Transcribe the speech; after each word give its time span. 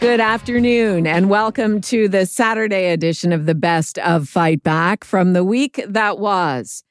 Good 0.00 0.18
afternoon, 0.18 1.06
and 1.06 1.28
welcome 1.28 1.82
to 1.82 2.08
the 2.08 2.24
Saturday 2.24 2.90
edition 2.90 3.34
of 3.34 3.44
the 3.44 3.54
Best 3.54 3.98
of 3.98 4.30
Fight 4.30 4.62
Back 4.62 5.04
from 5.04 5.34
the 5.34 5.44
week 5.44 5.84
that 5.86 6.18
was. 6.18 6.84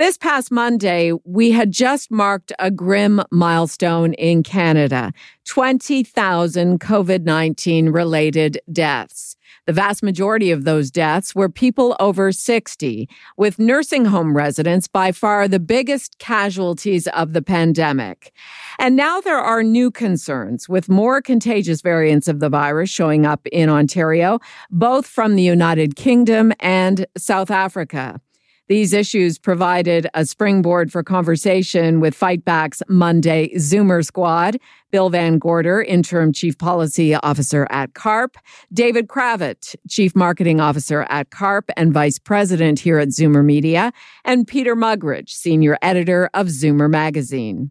This 0.00 0.18
past 0.18 0.50
Monday, 0.50 1.12
we 1.24 1.52
had 1.52 1.70
just 1.70 2.10
marked 2.10 2.52
a 2.58 2.72
grim 2.72 3.22
milestone 3.30 4.14
in 4.14 4.42
Canada 4.42 5.12
20,000 5.44 6.80
COVID 6.80 7.22
19 7.22 7.90
related 7.90 8.60
deaths. 8.72 9.35
The 9.66 9.72
vast 9.72 10.02
majority 10.02 10.52
of 10.52 10.64
those 10.64 10.92
deaths 10.92 11.34
were 11.34 11.48
people 11.48 11.96
over 11.98 12.30
60, 12.30 13.08
with 13.36 13.58
nursing 13.58 14.04
home 14.04 14.36
residents 14.36 14.86
by 14.86 15.10
far 15.10 15.48
the 15.48 15.58
biggest 15.58 16.20
casualties 16.20 17.08
of 17.08 17.32
the 17.32 17.42
pandemic. 17.42 18.32
And 18.78 18.94
now 18.94 19.20
there 19.20 19.40
are 19.40 19.64
new 19.64 19.90
concerns 19.90 20.68
with 20.68 20.88
more 20.88 21.20
contagious 21.20 21.82
variants 21.82 22.28
of 22.28 22.38
the 22.38 22.48
virus 22.48 22.90
showing 22.90 23.26
up 23.26 23.44
in 23.48 23.68
Ontario, 23.68 24.38
both 24.70 25.04
from 25.04 25.34
the 25.34 25.42
United 25.42 25.96
Kingdom 25.96 26.52
and 26.60 27.04
South 27.16 27.50
Africa. 27.50 28.20
These 28.68 28.92
issues 28.92 29.38
provided 29.38 30.08
a 30.14 30.24
springboard 30.24 30.90
for 30.90 31.04
conversation 31.04 32.00
with 32.00 32.18
Fightback's 32.18 32.82
Monday 32.88 33.54
Zoomer 33.54 34.04
squad. 34.04 34.58
Bill 34.90 35.10
VanGorder, 35.10 35.84
Interim 35.86 36.32
Chief 36.32 36.56
Policy 36.58 37.14
Officer 37.14 37.66
at 37.70 37.94
CARP, 37.94 38.36
David 38.72 39.08
Cravit, 39.08 39.76
Chief 39.88 40.16
Marketing 40.16 40.60
Officer 40.60 41.06
at 41.10 41.30
CARP 41.30 41.70
and 41.76 41.92
Vice 41.92 42.18
President 42.18 42.80
here 42.80 42.98
at 42.98 43.08
Zoomer 43.08 43.44
Media, 43.44 43.92
and 44.24 44.46
Peter 44.46 44.74
Muggeridge, 44.74 45.30
Senior 45.30 45.76
Editor 45.82 46.30
of 46.34 46.46
Zoomer 46.46 46.88
Magazine. 46.88 47.70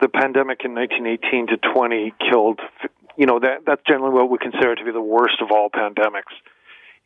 The 0.00 0.08
pandemic 0.08 0.60
in 0.64 0.74
1918 0.74 1.46
to 1.48 1.72
20 1.72 2.14
killed, 2.30 2.60
you 3.16 3.26
know, 3.26 3.38
that, 3.40 3.58
that's 3.66 3.82
generally 3.86 4.12
what 4.12 4.30
we 4.30 4.38
consider 4.38 4.74
to 4.74 4.84
be 4.84 4.90
the 4.90 5.00
worst 5.00 5.40
of 5.40 5.52
all 5.52 5.70
pandemics. 5.70 6.34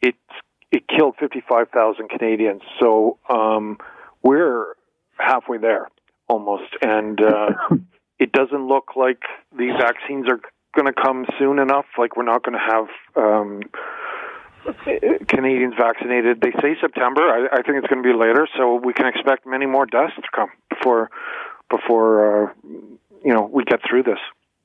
It's 0.00 0.16
it 0.70 0.84
killed 0.88 1.14
55,000 1.18 2.08
Canadians. 2.08 2.62
So 2.80 3.18
um, 3.28 3.78
we're 4.22 4.74
halfway 5.18 5.58
there 5.58 5.88
almost, 6.28 6.70
and 6.82 7.20
uh, 7.20 7.50
it 8.18 8.32
doesn't 8.32 8.66
look 8.66 8.96
like 8.96 9.22
these 9.56 9.72
vaccines 9.78 10.26
are 10.28 10.40
going 10.74 10.92
to 10.92 11.00
come 11.00 11.26
soon 11.38 11.58
enough. 11.58 11.86
Like 11.96 12.16
we're 12.16 12.24
not 12.24 12.42
going 12.44 12.58
to 12.58 12.64
have. 12.64 12.86
Um, 13.16 13.62
Canadians 15.28 15.74
vaccinated. 15.78 16.42
They 16.42 16.50
say 16.60 16.76
September. 16.80 17.22
I, 17.22 17.46
I 17.52 17.62
think 17.62 17.78
it's 17.78 17.86
going 17.86 18.02
to 18.02 18.06
be 18.06 18.12
later, 18.12 18.46
so 18.56 18.74
we 18.74 18.92
can 18.92 19.06
expect 19.06 19.46
many 19.46 19.64
more 19.64 19.86
deaths 19.86 20.12
to 20.16 20.28
come 20.34 20.50
before 20.68 21.10
before 21.70 22.48
uh, 22.48 22.52
you 23.24 23.32
know 23.32 23.48
we 23.50 23.64
get 23.64 23.80
through 23.88 24.02
this. 24.02 24.18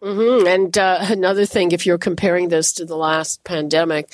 Mm-hmm. 0.03 0.47
And 0.47 0.77
uh, 0.77 0.97
another 1.01 1.45
thing, 1.45 1.71
if 1.71 1.85
you're 1.85 1.97
comparing 1.97 2.49
this 2.49 2.73
to 2.73 2.85
the 2.85 2.97
last 2.97 3.43
pandemic, 3.45 4.11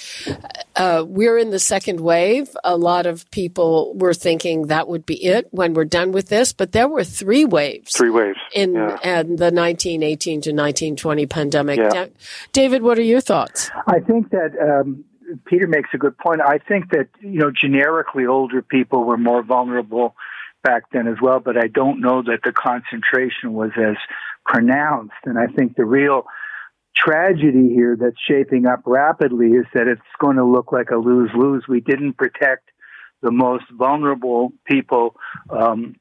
uh, 0.75 1.03
we're 1.07 1.37
in 1.37 1.49
the 1.49 1.59
second 1.59 1.99
wave. 1.99 2.55
A 2.63 2.77
lot 2.77 3.07
of 3.07 3.29
people 3.31 3.93
were 3.95 4.13
thinking 4.13 4.67
that 4.67 4.87
would 4.87 5.05
be 5.05 5.23
it 5.25 5.47
when 5.51 5.73
we're 5.73 5.85
done 5.85 6.11
with 6.11 6.29
this, 6.29 6.53
but 6.53 6.73
there 6.73 6.87
were 6.87 7.03
three 7.03 7.43
waves. 7.43 7.93
Three 7.93 8.11
waves 8.11 8.37
in, 8.53 8.75
yeah. 8.75 9.21
in 9.21 9.35
the 9.37 9.51
1918 9.51 10.41
to 10.41 10.49
1920 10.51 11.25
pandemic. 11.25 11.79
Yeah. 11.79 12.05
David, 12.53 12.83
what 12.83 12.99
are 12.99 13.03
your 13.03 13.21
thoughts? 13.21 13.71
I 13.87 13.99
think 13.99 14.29
that 14.29 14.51
um, 14.61 15.03
Peter 15.45 15.65
makes 15.65 15.89
a 15.93 15.97
good 15.97 16.17
point. 16.17 16.41
I 16.41 16.59
think 16.59 16.91
that 16.91 17.07
you 17.19 17.39
know 17.39 17.51
generically 17.51 18.25
older 18.25 18.61
people 18.61 19.03
were 19.05 19.17
more 19.17 19.41
vulnerable 19.41 20.15
back 20.63 20.83
then 20.91 21.07
as 21.07 21.17
well, 21.21 21.39
but 21.39 21.57
I 21.57 21.67
don't 21.67 22.01
know 22.01 22.21
that 22.23 22.41
the 22.43 22.51
concentration 22.51 23.53
was 23.53 23.71
as 23.77 23.95
pronounced. 24.45 25.13
And 25.25 25.37
I 25.37 25.47
think 25.47 25.75
the 25.75 25.85
real 25.85 26.23
tragedy 26.95 27.69
here 27.73 27.97
that's 27.99 28.19
shaping 28.27 28.65
up 28.65 28.81
rapidly 28.85 29.51
is 29.51 29.65
that 29.73 29.87
it's 29.87 30.01
going 30.19 30.37
to 30.37 30.45
look 30.45 30.71
like 30.71 30.89
a 30.91 30.97
lose 30.97 31.31
lose. 31.35 31.65
We 31.67 31.81
didn't 31.81 32.13
protect 32.13 32.69
the 33.21 33.31
most 33.31 33.65
vulnerable 33.71 34.53
people 34.65 35.15
um, 35.49 35.95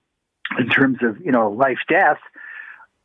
in 0.59 0.69
terms 0.69 0.99
of 1.03 1.21
you 1.21 1.33
know 1.33 1.51
life 1.51 1.79
death, 1.89 2.19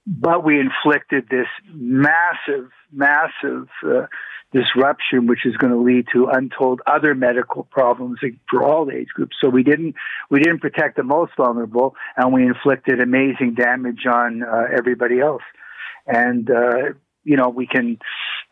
but 0.05 0.43
we 0.43 0.59
inflicted 0.59 1.27
this 1.29 1.47
massive, 1.71 2.69
massive 2.91 3.67
uh, 3.85 4.07
disruption, 4.53 5.27
which 5.27 5.45
is 5.45 5.57
going 5.57 5.73
to 5.73 5.79
lead 5.79 6.05
to 6.13 6.27
untold 6.27 6.81
other 6.85 7.15
medical 7.15 7.63
problems 7.63 8.19
for 8.49 8.63
all 8.63 8.89
age 8.91 9.07
groups. 9.13 9.35
So 9.41 9.49
we 9.49 9.63
didn't 9.63 9.95
we 10.29 10.39
didn't 10.39 10.59
protect 10.59 10.95
the 10.97 11.03
most 11.03 11.33
vulnerable, 11.35 11.95
and 12.15 12.31
we 12.31 12.43
inflicted 12.43 13.01
amazing 13.01 13.55
damage 13.55 14.05
on 14.05 14.43
uh, 14.43 14.65
everybody 14.75 15.19
else. 15.19 15.41
And 16.05 16.49
uh, 16.49 16.93
you 17.23 17.35
know 17.35 17.49
we 17.49 17.67
can 17.67 17.97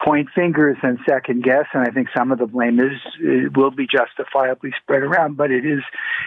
point 0.03 0.29
fingers 0.33 0.77
and 0.81 0.97
second 1.07 1.43
guess, 1.43 1.65
and 1.73 1.87
I 1.87 1.91
think 1.91 2.07
some 2.15 2.31
of 2.31 2.39
the 2.39 2.47
blame 2.47 2.79
is 2.79 2.97
it 3.19 3.55
will 3.55 3.71
be 3.71 3.85
justifiably 3.85 4.71
spread 4.81 5.03
around. 5.03 5.37
But 5.37 5.51
it 5.51 5.65
is 5.65 5.81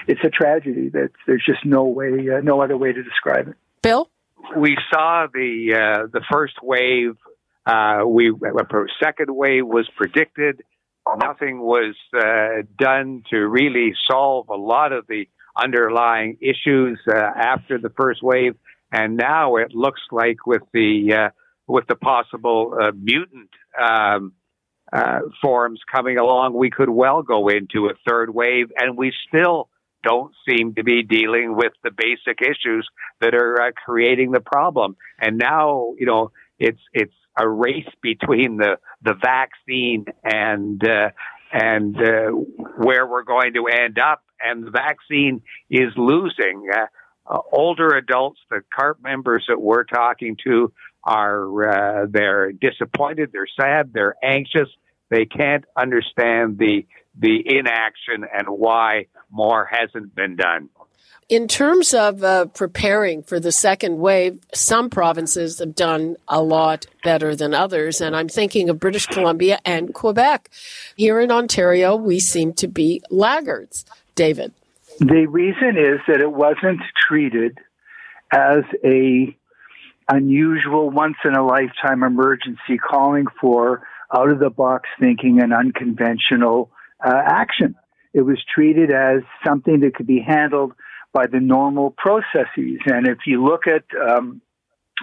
it's 0.06 0.20
a 0.24 0.30
tragedy 0.30 0.88
that 0.90 1.10
there's 1.26 1.44
just 1.44 1.64
no 1.64 1.84
way 1.84 2.28
uh, 2.30 2.40
no 2.42 2.62
other 2.62 2.76
way 2.76 2.92
to 2.92 3.02
describe 3.02 3.48
it. 3.48 3.56
Bill, 3.82 4.08
we 4.56 4.76
saw 4.92 5.26
the 5.32 5.74
uh, 5.74 6.06
the 6.12 6.22
first 6.30 6.54
wave 6.62 7.16
uh, 7.66 8.02
we 8.06 8.30
a 8.30 8.84
second 9.02 9.34
wave 9.34 9.66
was 9.66 9.88
predicted. 9.96 10.62
Nothing 11.18 11.60
was 11.60 11.94
uh, 12.16 12.62
done 12.78 13.22
to 13.30 13.38
really 13.46 13.94
solve 14.10 14.48
a 14.48 14.56
lot 14.56 14.92
of 14.92 15.06
the 15.06 15.28
underlying 15.56 16.38
issues 16.40 16.98
uh, 17.08 17.14
after 17.14 17.78
the 17.78 17.90
first 17.90 18.22
wave, 18.22 18.56
and 18.90 19.16
now 19.16 19.56
it 19.56 19.74
looks 19.74 20.00
like 20.10 20.46
with 20.46 20.62
the 20.72 21.14
uh, 21.14 21.28
with 21.66 21.86
the 21.86 21.96
possible 21.96 22.74
uh, 22.80 22.92
mutant 22.94 23.50
um, 23.80 24.32
uh, 24.92 25.20
forms 25.40 25.80
coming 25.92 26.18
along, 26.18 26.54
we 26.54 26.70
could 26.70 26.90
well 26.90 27.22
go 27.22 27.48
into 27.48 27.86
a 27.86 27.94
third 28.06 28.34
wave, 28.34 28.70
and 28.78 28.96
we 28.96 29.12
still 29.28 29.68
don't 30.02 30.34
seem 30.48 30.74
to 30.74 30.84
be 30.84 31.02
dealing 31.02 31.56
with 31.56 31.72
the 31.82 31.90
basic 31.90 32.40
issues 32.42 32.86
that 33.20 33.34
are 33.34 33.72
creating 33.84 34.32
the 34.32 34.40
problem. 34.40 34.96
And 35.18 35.38
now, 35.38 35.94
you 35.98 36.06
know, 36.06 36.30
it's 36.58 36.80
it's 36.92 37.14
a 37.36 37.48
race 37.48 37.88
between 38.02 38.56
the 38.56 38.78
the 39.02 39.14
vaccine 39.14 40.06
and 40.22 40.82
uh, 40.86 41.10
and 41.52 41.96
uh, 41.96 42.30
where 42.76 43.06
we're 43.06 43.22
going 43.22 43.54
to 43.54 43.66
end 43.66 43.98
up. 43.98 44.22
And 44.40 44.66
the 44.66 44.70
vaccine 44.70 45.42
is 45.70 45.92
losing. 45.96 46.68
Uh, 46.72 46.86
uh, 47.26 47.38
older 47.52 47.96
adults, 47.96 48.38
the 48.50 48.60
CARP 48.76 49.02
members 49.02 49.46
that 49.48 49.58
we're 49.58 49.84
talking 49.84 50.36
to, 50.44 50.72
are 51.02 52.02
uh, 52.02 52.06
they're 52.10 52.52
disappointed, 52.52 53.30
they're 53.32 53.46
sad, 53.58 53.92
they're 53.94 54.16
anxious. 54.22 54.68
They 55.10 55.24
can't 55.24 55.64
understand 55.76 56.58
the 56.58 56.86
the 57.18 57.42
inaction 57.46 58.26
and 58.30 58.48
why 58.48 59.06
more 59.30 59.68
hasn't 59.70 60.14
been 60.14 60.36
done. 60.36 60.68
In 61.28 61.48
terms 61.48 61.94
of 61.94 62.22
uh, 62.22 62.46
preparing 62.46 63.22
for 63.22 63.40
the 63.40 63.52
second 63.52 63.98
wave, 63.98 64.38
some 64.52 64.90
provinces 64.90 65.58
have 65.58 65.74
done 65.74 66.16
a 66.28 66.42
lot 66.42 66.86
better 67.02 67.34
than 67.34 67.54
others, 67.54 68.00
and 68.00 68.14
I'm 68.14 68.28
thinking 68.28 68.68
of 68.68 68.78
British 68.78 69.06
Columbia 69.06 69.58
and 69.64 69.94
Quebec. 69.94 70.50
Here 70.96 71.20
in 71.20 71.32
Ontario, 71.32 71.96
we 71.96 72.20
seem 72.20 72.52
to 72.54 72.68
be 72.68 73.02
laggards. 73.10 73.86
David. 74.14 74.52
The 75.00 75.26
reason 75.26 75.76
is 75.76 76.00
that 76.06 76.20
it 76.20 76.30
wasn't 76.30 76.80
treated 77.08 77.58
as 78.32 78.62
a 78.84 79.36
unusual 80.08 80.90
once 80.90 81.16
in 81.24 81.34
a 81.34 81.44
lifetime 81.44 82.02
emergency 82.02 82.78
calling 82.78 83.26
for 83.40 83.86
out 84.14 84.30
of 84.30 84.38
the 84.38 84.50
box 84.50 84.88
thinking 85.00 85.40
and 85.40 85.52
unconventional 85.52 86.70
uh, 87.04 87.22
action. 87.24 87.74
It 88.12 88.22
was 88.22 88.38
treated 88.54 88.90
as 88.90 89.22
something 89.44 89.80
that 89.80 89.94
could 89.94 90.06
be 90.06 90.20
handled 90.20 90.74
by 91.14 91.26
the 91.26 91.40
normal 91.40 91.94
processes. 91.96 92.80
And 92.86 93.06
if 93.06 93.18
you 93.26 93.42
look 93.42 93.62
at 93.66 93.84
um, 93.96 94.42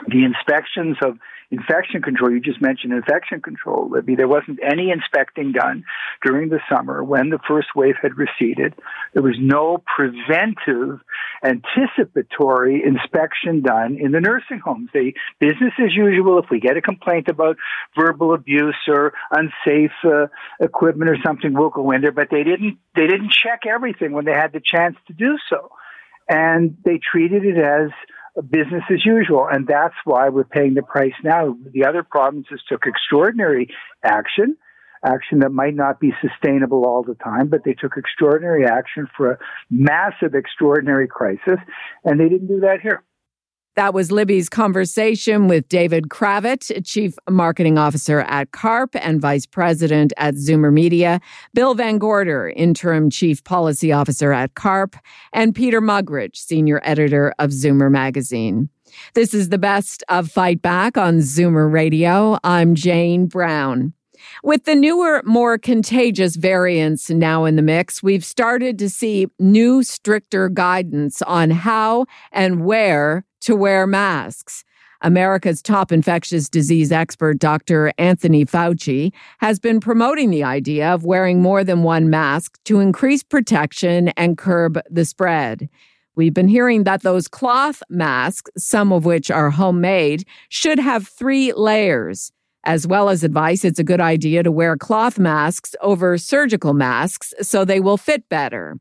the 0.08 0.24
inspections 0.24 0.98
of 1.04 1.18
infection 1.52 2.02
control, 2.02 2.32
you 2.32 2.40
just 2.40 2.62
mentioned 2.62 2.94
infection 2.94 3.42
control, 3.42 3.90
Libby. 3.90 4.16
There 4.16 4.28
wasn't 4.28 4.60
any 4.64 4.90
inspecting 4.90 5.52
done 5.52 5.84
during 6.24 6.50
the 6.50 6.60
summer 6.72 7.04
when 7.04 7.30
the 7.30 7.40
first 7.46 7.68
wave 7.76 7.96
had 8.02 8.18
receded. 8.18 8.74
There 9.14 9.22
was 9.22 9.36
no 9.40 9.84
preventive, 9.96 11.02
anticipatory 11.44 12.82
inspection 12.86 13.62
done 13.62 13.98
in 14.00 14.12
the 14.12 14.22
nursing 14.22 14.62
homes. 14.64 14.90
They, 14.94 15.14
business 15.40 15.74
as 15.78 15.94
usual, 15.94 16.40
if 16.40 16.46
we 16.50 16.62
get 16.62 16.78
a 16.78 16.82
complaint 16.82 17.28
about 17.28 17.58
verbal 18.00 18.34
abuse 18.34 18.78
or 18.88 19.14
unsafe 19.32 19.92
uh, 20.06 20.28
equipment 20.62 21.12
or 21.12 21.18
something, 21.24 21.54
we'll 21.54 21.70
go 21.70 21.92
in 21.92 22.02
there, 22.02 22.14
but 22.14 22.30
they 22.32 22.44
didn't, 22.44 22.78
they 22.96 23.08
didn't 23.08 23.32
check 23.32 23.64
everything 23.68 24.14
when 24.14 24.24
they 24.24 24.34
had 24.34 24.54
the 24.54 24.62
chance 24.64 24.96
to 25.08 25.14
do 25.14 25.38
so. 25.50 25.70
And 26.34 26.78
they 26.86 26.98
treated 27.12 27.44
it 27.44 27.58
as 27.58 27.90
business 28.50 28.84
as 28.90 29.06
usual. 29.06 29.48
And 29.52 29.68
that's 29.68 29.96
why 30.06 30.30
we're 30.30 30.46
paying 30.46 30.76
the 30.76 30.82
price 30.82 31.14
now. 31.26 31.58
The 31.74 31.86
other 31.86 32.04
provinces 32.04 32.62
took 32.70 32.84
extraordinary 32.86 33.70
action, 34.02 34.56
action 35.06 35.40
that 35.40 35.52
might 35.52 35.76
not 35.76 36.00
be 36.00 36.14
sustainable 36.22 36.86
all 36.86 37.04
the 37.04 37.16
time, 37.16 37.50
but 37.50 37.66
they 37.66 37.74
took 37.74 37.98
extraordinary 37.98 38.66
action 38.66 39.08
for 39.18 39.32
a 39.34 39.38
massive, 39.70 40.34
extraordinary 40.34 41.10
crisis. 41.10 41.60
And 42.06 42.18
they 42.18 42.30
didn't 42.30 42.48
do 42.48 42.62
that 42.62 42.80
here. 42.82 43.04
That 43.78 43.94
was 43.94 44.12
Libby's 44.12 44.50
conversation 44.50 45.48
with 45.48 45.70
David 45.70 46.10
Cravit, 46.10 46.86
Chief 46.86 47.16
Marketing 47.30 47.78
Officer 47.78 48.20
at 48.20 48.52
CARP 48.52 48.96
and 48.96 49.22
Vice 49.22 49.46
President 49.46 50.12
at 50.18 50.36
Zoomer 50.36 50.74
Media, 50.74 51.22
Bill 51.54 51.74
VanGorder, 51.74 52.52
Interim 52.54 53.10
Chief 53.10 53.42
Policy 53.46 53.94
Officer 53.94 54.34
at 54.34 54.56
CARP, 54.56 54.98
and 55.32 55.56
Peter 55.56 55.80
Muggeridge, 55.80 56.36
Senior 56.36 56.82
Editor 56.84 57.34
of 57.40 57.52
Zoomer 57.52 57.90
Magazine. 57.90 58.68
This 59.14 59.34
is 59.34 59.48
the 59.48 59.58
best 59.58 60.04
of 60.10 60.30
Fight 60.30 60.62
Back 60.62 60.98
on 60.98 61.20
Zoomer 61.20 61.72
Radio. 61.72 62.38
I'm 62.44 62.76
Jane 62.76 63.28
Brown. 63.28 63.94
With 64.44 64.66
the 64.66 64.76
newer, 64.76 65.22
more 65.26 65.58
contagious 65.58 66.36
variants 66.36 67.10
now 67.10 67.46
in 67.46 67.56
the 67.56 67.62
mix, 67.62 68.04
we've 68.04 68.26
started 68.26 68.78
to 68.80 68.90
see 68.90 69.28
new, 69.40 69.82
stricter 69.82 70.50
guidance 70.50 71.22
on 71.22 71.52
how 71.52 72.06
and 72.34 72.66
where 72.66 73.26
to 73.42 73.56
wear 73.56 73.86
masks. 73.86 74.64
America's 75.04 75.62
top 75.62 75.92
infectious 75.92 76.48
disease 76.48 76.92
expert, 76.92 77.40
Dr. 77.40 77.92
Anthony 77.98 78.46
Fauci, 78.46 79.12
has 79.40 79.60
been 79.60 79.80
promoting 79.80 80.30
the 80.30 80.44
idea 80.44 80.94
of 80.94 81.04
wearing 81.04 81.42
more 81.42 81.64
than 81.64 81.84
one 81.84 82.10
mask 82.10 82.60
to 82.66 82.80
increase 82.80 83.24
protection 83.24 84.10
and 84.10 84.38
curb 84.38 84.80
the 84.90 85.06
spread. 85.06 85.70
We've 86.16 86.34
been 86.34 86.50
hearing 86.50 86.84
that 86.84 87.02
those 87.02 87.28
cloth 87.28 87.82
masks, 87.90 88.52
some 88.58 88.92
of 88.92 89.06
which 89.06 89.32
are 89.32 89.50
homemade, 89.50 90.26
should 90.50 90.78
have 90.78 91.08
three 91.08 91.52
layers. 91.54 92.32
As 92.64 92.86
well 92.86 93.10
as 93.10 93.24
advice, 93.24 93.66
it's 93.66 93.80
a 93.80 93.84
good 93.84 94.02
idea 94.02 94.44
to 94.44 94.52
wear 94.52 94.78
cloth 94.78 95.18
masks 95.18 95.74
over 95.82 96.18
surgical 96.20 96.74
masks 96.74 97.34
so 97.42 97.66
they 97.66 97.80
will 97.80 97.98
fit 97.98 98.30
better. 98.30 98.78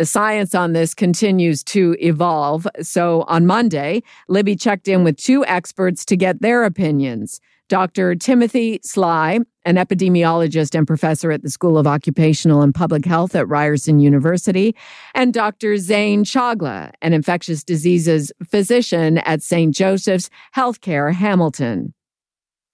The 0.00 0.06
science 0.06 0.54
on 0.54 0.72
this 0.72 0.94
continues 0.94 1.62
to 1.64 1.94
evolve. 2.00 2.66
So 2.80 3.24
on 3.28 3.44
Monday, 3.44 4.02
Libby 4.28 4.56
checked 4.56 4.88
in 4.88 5.04
with 5.04 5.18
two 5.18 5.44
experts 5.44 6.06
to 6.06 6.16
get 6.16 6.40
their 6.40 6.64
opinions. 6.64 7.38
Dr. 7.68 8.14
Timothy 8.14 8.80
Sly, 8.82 9.40
an 9.66 9.76
epidemiologist 9.76 10.74
and 10.74 10.86
professor 10.86 11.30
at 11.32 11.42
the 11.42 11.50
School 11.50 11.76
of 11.76 11.86
Occupational 11.86 12.62
and 12.62 12.74
Public 12.74 13.04
Health 13.04 13.36
at 13.36 13.46
Ryerson 13.46 13.98
University, 13.98 14.74
and 15.14 15.34
Dr. 15.34 15.76
Zain 15.76 16.24
Chagla, 16.24 16.92
an 17.02 17.12
infectious 17.12 17.62
diseases 17.62 18.32
physician 18.48 19.18
at 19.18 19.42
St. 19.42 19.74
Joseph's 19.74 20.30
Healthcare 20.56 21.12
Hamilton. 21.12 21.92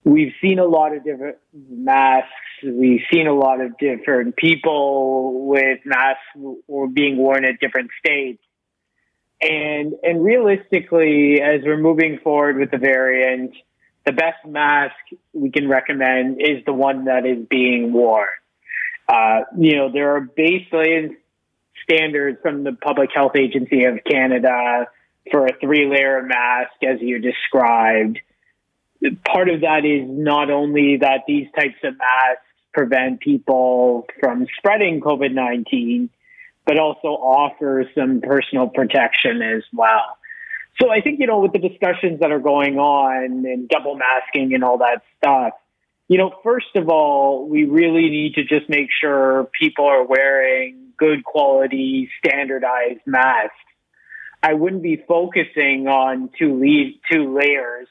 We've 0.05 0.31
seen 0.41 0.59
a 0.59 0.65
lot 0.65 0.95
of 0.95 1.03
different 1.03 1.35
masks 1.69 2.31
we've 2.63 3.01
seen 3.11 3.27
a 3.27 3.33
lot 3.33 3.61
of 3.61 3.77
different 3.77 4.35
people 4.35 5.47
with 5.47 5.79
masks 5.85 6.21
or 6.67 6.87
being 6.87 7.17
worn 7.17 7.45
at 7.45 7.59
different 7.59 7.91
states. 7.99 8.41
And, 9.41 9.93
and 10.01 10.23
realistically, 10.23 11.41
as 11.41 11.61
we're 11.63 11.77
moving 11.77 12.19
forward 12.23 12.57
with 12.57 12.71
the 12.71 12.79
variant, 12.79 13.53
the 14.05 14.13
best 14.13 14.45
mask 14.45 14.95
we 15.33 15.51
can 15.51 15.67
recommend 15.67 16.41
is 16.41 16.63
the 16.65 16.73
one 16.73 17.05
that 17.05 17.25
is 17.25 17.45
being 17.47 17.93
worn. 17.93 18.27
Uh, 19.07 19.41
you 19.57 19.75
know, 19.75 19.91
there 19.91 20.15
are 20.15 20.21
baseline 20.21 21.17
standards 21.83 22.39
from 22.41 22.63
the 22.63 22.73
Public 22.73 23.09
Health 23.13 23.35
Agency 23.35 23.83
of 23.83 23.99
Canada 24.09 24.87
for 25.31 25.45
a 25.45 25.57
three 25.59 25.87
layer 25.89 26.23
mask, 26.23 26.71
as 26.83 27.01
you 27.01 27.19
described. 27.19 28.19
Part 29.25 29.49
of 29.49 29.61
that 29.61 29.85
is 29.85 30.07
not 30.07 30.49
only 30.49 30.97
that 31.01 31.21
these 31.27 31.47
types 31.55 31.77
of 31.83 31.93
masks 31.97 32.46
prevent 32.77 33.19
people 33.19 34.05
from 34.19 34.45
spreading 34.59 35.01
COVID 35.01 35.33
19, 35.33 36.11
but 36.63 36.77
also 36.77 37.07
offer 37.07 37.89
some 37.97 38.21
personal 38.21 38.67
protection 38.67 39.41
as 39.41 39.63
well. 39.73 40.19
So 40.79 40.91
I 40.91 41.01
think, 41.01 41.19
you 41.19 41.25
know, 41.25 41.39
with 41.39 41.53
the 41.53 41.59
discussions 41.59 42.19
that 42.19 42.31
are 42.31 42.39
going 42.39 42.77
on 42.77 43.45
and 43.47 43.67
double 43.67 43.97
masking 43.97 44.53
and 44.53 44.63
all 44.63 44.77
that 44.77 45.01
stuff, 45.17 45.53
you 46.07 46.19
know, 46.19 46.31
first 46.43 46.75
of 46.75 46.87
all, 46.87 47.49
we 47.49 47.65
really 47.65 48.09
need 48.09 48.35
to 48.35 48.43
just 48.43 48.69
make 48.69 48.89
sure 49.01 49.49
people 49.59 49.85
are 49.85 50.05
wearing 50.05 50.91
good 50.97 51.23
quality, 51.23 52.11
standardized 52.23 53.01
masks. 53.07 53.55
I 54.43 54.53
wouldn't 54.53 54.83
be 54.83 55.03
focusing 55.07 55.87
on 55.87 56.29
two, 56.37 56.59
le- 56.59 56.93
two 57.11 57.35
layers 57.35 57.87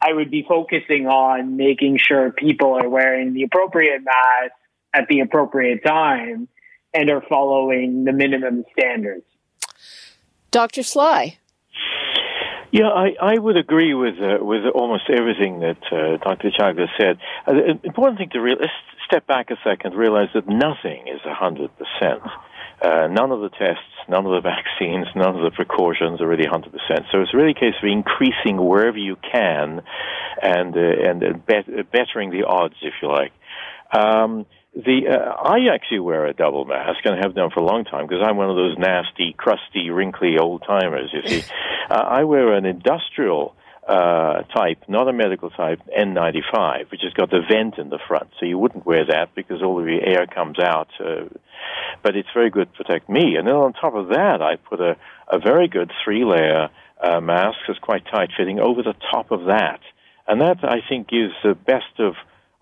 I 0.00 0.12
would 0.12 0.30
be 0.30 0.44
focusing 0.48 1.06
on 1.06 1.56
making 1.56 1.98
sure 1.98 2.30
people 2.30 2.74
are 2.74 2.88
wearing 2.88 3.34
the 3.34 3.42
appropriate 3.42 4.02
mask 4.04 4.54
at 4.94 5.08
the 5.08 5.20
appropriate 5.20 5.82
time 5.84 6.48
and 6.94 7.10
are 7.10 7.22
following 7.28 8.04
the 8.04 8.12
minimum 8.12 8.64
standards. 8.72 9.24
Dr. 10.50 10.82
Sly. 10.82 11.38
Yeah, 12.70 12.88
I, 12.88 13.14
I 13.20 13.38
would 13.38 13.56
agree 13.56 13.94
with 13.94 14.16
uh, 14.20 14.44
with 14.44 14.64
almost 14.74 15.04
everything 15.08 15.60
that 15.60 15.78
uh, 15.90 16.18
Dr. 16.22 16.50
Chagla 16.50 16.86
said. 16.98 17.18
Uh, 17.46 17.52
the 17.54 17.80
important 17.82 18.18
thing 18.18 18.30
to 18.30 18.40
real, 18.40 18.56
let's 18.60 18.72
step 19.06 19.26
back 19.26 19.50
a 19.50 19.56
second, 19.64 19.94
realize 19.94 20.28
that 20.34 20.46
nothing 20.46 21.08
is 21.08 21.20
a 21.24 21.32
hundred 21.32 21.70
percent. 21.78 22.22
Uh, 22.80 23.08
none 23.08 23.32
of 23.32 23.40
the 23.40 23.48
tests, 23.50 23.82
none 24.08 24.24
of 24.24 24.32
the 24.32 24.40
vaccines, 24.54 25.06
none 25.16 25.36
of 25.36 25.42
the 25.42 25.50
precautions 25.50 26.20
are 26.20 26.28
really 26.28 26.46
100%. 26.46 26.70
So 27.10 27.20
it's 27.20 27.34
really 27.34 27.50
a 27.50 27.54
case 27.54 27.74
of 27.82 27.88
increasing 27.88 28.56
wherever 28.56 28.98
you 28.98 29.16
can 29.16 29.82
and, 30.42 30.76
uh, 30.76 31.10
and 31.10 31.46
bet- 31.46 31.68
uh, 31.68 31.82
bettering 31.90 32.30
the 32.30 32.44
odds, 32.46 32.76
if 32.82 32.94
you 33.02 33.08
like. 33.08 33.32
Um, 33.92 34.46
the 34.76 35.08
uh, 35.08 35.32
I 35.32 35.74
actually 35.74 36.00
wear 36.00 36.26
a 36.26 36.34
double 36.34 36.64
mask 36.64 37.00
and 37.04 37.18
have 37.24 37.34
done 37.34 37.50
for 37.50 37.60
a 37.60 37.64
long 37.64 37.84
time 37.84 38.06
because 38.06 38.22
I'm 38.24 38.36
one 38.36 38.50
of 38.50 38.56
those 38.56 38.76
nasty, 38.78 39.34
crusty, 39.36 39.90
wrinkly 39.90 40.36
old 40.38 40.62
timers. 40.66 41.10
You 41.12 41.22
see, 41.26 41.44
uh, 41.90 41.94
I 41.94 42.24
wear 42.24 42.52
an 42.52 42.64
industrial 42.64 43.56
uh, 43.88 44.42
type, 44.54 44.84
not 44.86 45.08
a 45.08 45.12
medical 45.12 45.50
type, 45.50 45.80
N95, 45.98 46.90
which 46.90 47.00
has 47.02 47.12
got 47.14 47.30
the 47.30 47.40
vent 47.48 47.78
in 47.78 47.88
the 47.88 47.98
front. 48.06 48.28
So 48.38 48.46
you 48.46 48.58
wouldn't 48.58 48.84
wear 48.84 49.06
that 49.06 49.34
because 49.34 49.62
all 49.62 49.80
of 49.80 49.86
the 49.86 49.98
air 50.04 50.26
comes 50.26 50.58
out. 50.58 50.88
Uh, 51.00 51.24
but 52.02 52.16
it's 52.16 52.28
very 52.34 52.50
good 52.50 52.68
to 52.72 52.84
protect 52.84 53.08
me. 53.08 53.36
And 53.36 53.46
then 53.46 53.54
on 53.54 53.72
top 53.72 53.94
of 53.94 54.08
that, 54.08 54.42
I 54.42 54.56
put 54.56 54.80
a, 54.80 54.96
a 55.30 55.38
very 55.38 55.68
good 55.68 55.90
three 56.04 56.24
layer 56.24 56.68
uh, 57.02 57.20
mask 57.20 57.58
that's 57.66 57.78
quite 57.78 58.04
tight 58.06 58.30
fitting 58.36 58.58
over 58.60 58.82
the 58.82 58.94
top 59.10 59.30
of 59.30 59.46
that. 59.46 59.80
And 60.26 60.40
that, 60.40 60.58
I 60.62 60.80
think, 60.88 61.08
gives 61.08 61.32
the 61.42 61.54
best 61.54 61.98
of 61.98 62.14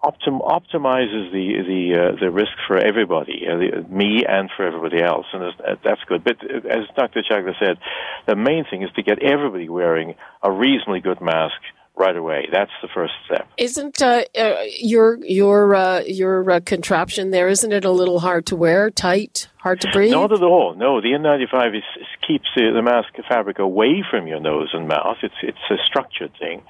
optim- 0.02 0.40
optimizes 0.40 1.32
the 1.32 1.62
the 1.66 1.98
uh, 1.98 2.20
the 2.20 2.30
risk 2.30 2.52
for 2.66 2.78
everybody, 2.78 3.42
uh, 3.50 3.56
the, 3.56 3.86
me 3.88 4.24
and 4.26 4.50
for 4.56 4.66
everybody 4.66 5.02
else, 5.02 5.26
and 5.32 5.42
that's 5.84 6.00
good. 6.06 6.22
But 6.22 6.36
uh, 6.42 6.68
as 6.68 6.86
Dr. 6.96 7.22
Chagla 7.28 7.58
said, 7.58 7.78
the 8.26 8.36
main 8.36 8.64
thing 8.70 8.82
is 8.82 8.90
to 8.96 9.02
get 9.02 9.22
everybody 9.22 9.68
wearing 9.68 10.14
a 10.42 10.50
reasonably 10.50 11.00
good 11.00 11.20
mask 11.20 11.56
right 11.96 12.16
away. 12.16 12.48
That's 12.52 12.70
the 12.82 12.88
first 12.94 13.14
step. 13.24 13.48
Isn't 13.56 14.00
uh, 14.02 14.24
uh, 14.38 14.62
your 14.78 15.18
your 15.24 15.74
uh, 15.74 16.00
your 16.00 16.50
uh, 16.50 16.60
contraption 16.60 17.30
there? 17.30 17.48
Isn't 17.48 17.72
it 17.72 17.84
a 17.84 17.90
little 17.90 18.20
hard 18.20 18.46
to 18.46 18.56
wear, 18.56 18.90
tight, 18.90 19.48
hard 19.66 19.80
to 19.80 19.90
breathe? 19.90 20.12
Not 20.12 20.32
at 20.32 20.42
all. 20.42 20.74
No, 20.76 21.00
the 21.00 21.10
N95 21.10 21.76
is, 21.76 21.82
is 22.00 22.06
keeps 22.26 22.46
the, 22.54 22.70
the, 22.70 22.82
mask 22.82 23.10
fabric 23.28 23.58
away 23.58 24.04
from 24.08 24.28
your 24.28 24.38
nose 24.38 24.70
and 24.72 24.86
mouth. 24.86 25.18
It's 25.22 25.34
it's 25.42 25.66
a 25.70 25.76
structured 25.84 26.32
thing, 26.38 26.62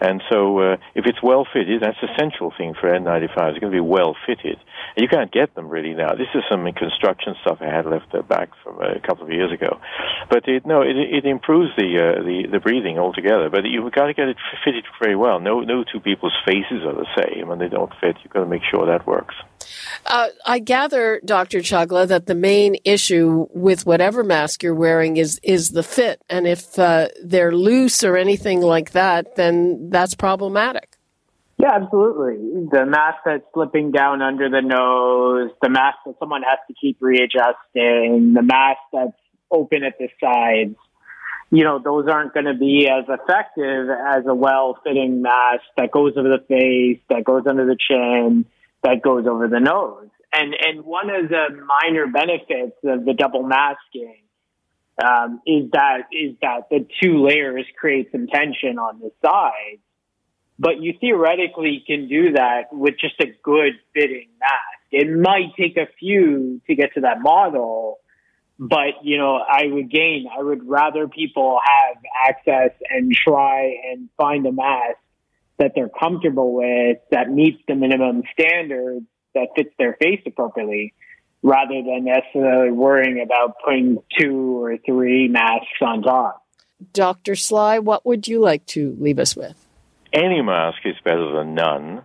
and 0.00 0.22
so 0.30 0.58
uh, 0.58 0.76
if 0.94 1.06
it's 1.06 1.22
well 1.22 1.46
fitted, 1.50 1.80
that's 1.80 1.96
essential 2.02 2.52
thing 2.56 2.74
for 2.78 2.92
N95. 2.92 3.32
It's 3.48 3.58
going 3.60 3.72
to 3.72 3.78
be 3.80 3.80
well 3.80 4.14
fitted. 4.26 4.58
You 4.96 5.08
can't 5.08 5.32
get 5.32 5.54
them 5.54 5.68
really 5.68 5.94
now. 5.94 6.14
This 6.14 6.28
is 6.34 6.42
some 6.50 6.70
construction 6.72 7.34
stuff 7.40 7.58
I 7.60 7.72
had 7.72 7.86
left 7.86 8.12
back 8.28 8.50
from 8.62 8.80
a 8.80 9.00
couple 9.00 9.24
of 9.24 9.32
years 9.32 9.50
ago, 9.50 9.80
but 10.28 10.46
it, 10.46 10.66
no, 10.66 10.82
it, 10.82 10.96
it 10.96 11.24
improves 11.24 11.70
the 11.78 11.88
uh, 11.96 12.22
the 12.22 12.46
the 12.52 12.60
breathing 12.60 12.98
altogether. 12.98 13.48
But 13.48 13.64
you've 13.64 13.90
got 13.92 14.06
to 14.06 14.14
get 14.14 14.28
it 14.28 14.36
fitted 14.64 14.84
very 15.00 15.16
well. 15.16 15.40
No 15.40 15.60
no 15.60 15.84
two 15.84 16.00
people's 16.00 16.36
faces 16.44 16.84
are 16.84 16.94
the 16.94 17.08
same, 17.16 17.50
and 17.50 17.60
they 17.60 17.68
don't 17.68 17.92
fit. 18.00 18.16
You've 18.22 18.32
got 18.32 18.40
to 18.40 18.50
make 18.52 18.62
sure 18.70 18.84
that 18.86 19.06
works. 19.06 19.34
Uh, 20.06 20.28
I 20.44 20.58
gather, 20.58 21.20
Dr. 21.24 21.58
Chagla, 21.58 22.06
that 22.08 22.26
the 22.26 22.34
main 22.34 22.76
issue 22.84 23.46
with 23.52 23.86
whatever 23.86 24.22
mask 24.22 24.62
you're 24.62 24.74
wearing 24.74 25.16
is 25.16 25.40
is 25.42 25.70
the 25.70 25.82
fit, 25.82 26.22
and 26.28 26.46
if 26.46 26.78
uh, 26.78 27.08
they're 27.22 27.54
loose 27.54 28.04
or 28.04 28.16
anything 28.16 28.60
like 28.60 28.92
that, 28.92 29.36
then 29.36 29.90
that's 29.90 30.14
problematic. 30.14 30.96
Yeah, 31.56 31.72
absolutely. 31.74 32.68
The 32.70 32.84
mask 32.84 33.18
that's 33.24 33.44
slipping 33.54 33.92
down 33.92 34.22
under 34.22 34.50
the 34.50 34.60
nose, 34.60 35.50
the 35.62 35.68
mask 35.68 35.98
that 36.04 36.16
someone 36.18 36.42
has 36.42 36.58
to 36.68 36.74
keep 36.74 36.96
readjusting, 37.00 38.34
the 38.34 38.42
mask 38.42 38.80
that's 38.92 39.12
open 39.50 39.84
at 39.84 39.96
the 39.98 40.08
sides, 40.20 40.76
you 41.50 41.62
know, 41.62 41.78
those 41.78 42.08
aren't 42.08 42.34
going 42.34 42.46
to 42.46 42.54
be 42.54 42.88
as 42.88 43.04
effective 43.08 43.88
as 43.88 44.24
a 44.26 44.34
well-fitting 44.34 45.22
mask 45.22 45.62
that 45.76 45.92
goes 45.92 46.14
over 46.16 46.28
the 46.28 46.44
face, 46.48 47.00
that 47.08 47.22
goes 47.24 47.44
under 47.46 47.64
the 47.64 47.76
chin, 47.78 48.44
that 48.84 49.02
goes 49.02 49.26
over 49.26 49.48
the 49.48 49.60
nose. 49.60 50.08
And 50.32 50.54
and 50.58 50.84
one 50.84 51.10
of 51.10 51.28
the 51.28 51.46
minor 51.82 52.06
benefits 52.06 52.76
of 52.84 53.04
the 53.04 53.14
double 53.14 53.42
masking 53.42 54.22
um, 55.02 55.40
is 55.46 55.70
that 55.72 56.02
is 56.12 56.36
that 56.42 56.68
the 56.70 56.86
two 57.02 57.24
layers 57.26 57.66
create 57.78 58.12
some 58.12 58.26
tension 58.26 58.78
on 58.78 59.00
the 59.00 59.10
sides. 59.24 59.80
But 60.56 60.80
you 60.80 60.94
theoretically 61.00 61.82
can 61.84 62.08
do 62.08 62.32
that 62.32 62.72
with 62.72 62.94
just 63.00 63.20
a 63.20 63.26
good 63.42 63.72
fitting 63.92 64.28
mask. 64.38 64.84
It 64.92 65.10
might 65.10 65.56
take 65.58 65.76
a 65.76 65.88
few 65.98 66.60
to 66.68 66.74
get 66.76 66.94
to 66.94 67.00
that 67.00 67.20
model, 67.20 67.98
but 68.58 69.02
you 69.02 69.18
know, 69.18 69.36
I 69.36 69.66
would 69.66 69.90
gain. 69.90 70.26
I 70.32 70.42
would 70.42 70.68
rather 70.68 71.08
people 71.08 71.58
have 71.64 72.02
access 72.28 72.70
and 72.88 73.12
try 73.12 73.74
and 73.90 74.08
find 74.16 74.46
a 74.46 74.52
mask 74.52 74.98
that 75.58 75.72
they're 75.74 75.88
comfortable 75.88 76.54
with 76.54 76.98
that 77.10 77.30
meets 77.30 77.60
the 77.68 77.74
minimum 77.74 78.22
standards 78.32 79.06
that 79.34 79.48
fits 79.56 79.70
their 79.78 79.94
face 79.94 80.20
appropriately 80.26 80.94
rather 81.42 81.82
than 81.82 82.04
necessarily 82.04 82.72
worrying 82.72 83.20
about 83.22 83.56
putting 83.64 83.98
two 84.18 84.62
or 84.62 84.78
three 84.78 85.28
masks 85.28 85.66
on 85.82 86.02
top. 86.02 86.42
Dr. 86.92 87.34
Sly, 87.34 87.78
what 87.78 88.04
would 88.04 88.26
you 88.26 88.40
like 88.40 88.66
to 88.66 88.96
leave 88.98 89.18
us 89.18 89.36
with? 89.36 89.66
Any 90.12 90.42
mask 90.42 90.78
is 90.84 90.94
better 91.04 91.32
than 91.32 91.54
none. 91.54 92.02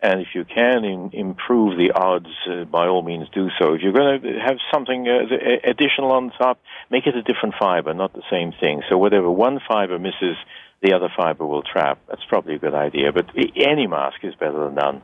And 0.00 0.20
if 0.20 0.28
you 0.34 0.44
can 0.44 0.84
in, 0.84 1.10
improve 1.12 1.78
the 1.78 1.92
odds, 1.94 2.26
uh, 2.50 2.64
by 2.64 2.88
all 2.88 3.02
means 3.02 3.28
do 3.32 3.48
so. 3.60 3.74
If 3.74 3.82
you're 3.82 3.92
going 3.92 4.20
to 4.20 4.38
have 4.44 4.56
something 4.72 5.06
uh, 5.06 5.70
additional 5.70 6.10
on 6.10 6.32
top, 6.36 6.60
make 6.90 7.06
it 7.06 7.14
a 7.14 7.22
different 7.22 7.54
fiber, 7.58 7.94
not 7.94 8.12
the 8.12 8.22
same 8.28 8.52
thing. 8.60 8.82
So 8.88 8.98
whatever 8.98 9.30
one 9.30 9.60
fiber 9.66 10.00
misses, 10.00 10.36
the 10.82 10.92
other 10.92 11.08
fiber 11.16 11.46
will 11.46 11.62
trap. 11.62 12.00
That's 12.08 12.22
probably 12.28 12.56
a 12.56 12.58
good 12.58 12.74
idea, 12.74 13.12
but 13.12 13.26
any 13.56 13.86
mask 13.86 14.18
is 14.22 14.34
better 14.34 14.64
than 14.64 14.74
none. 14.74 15.02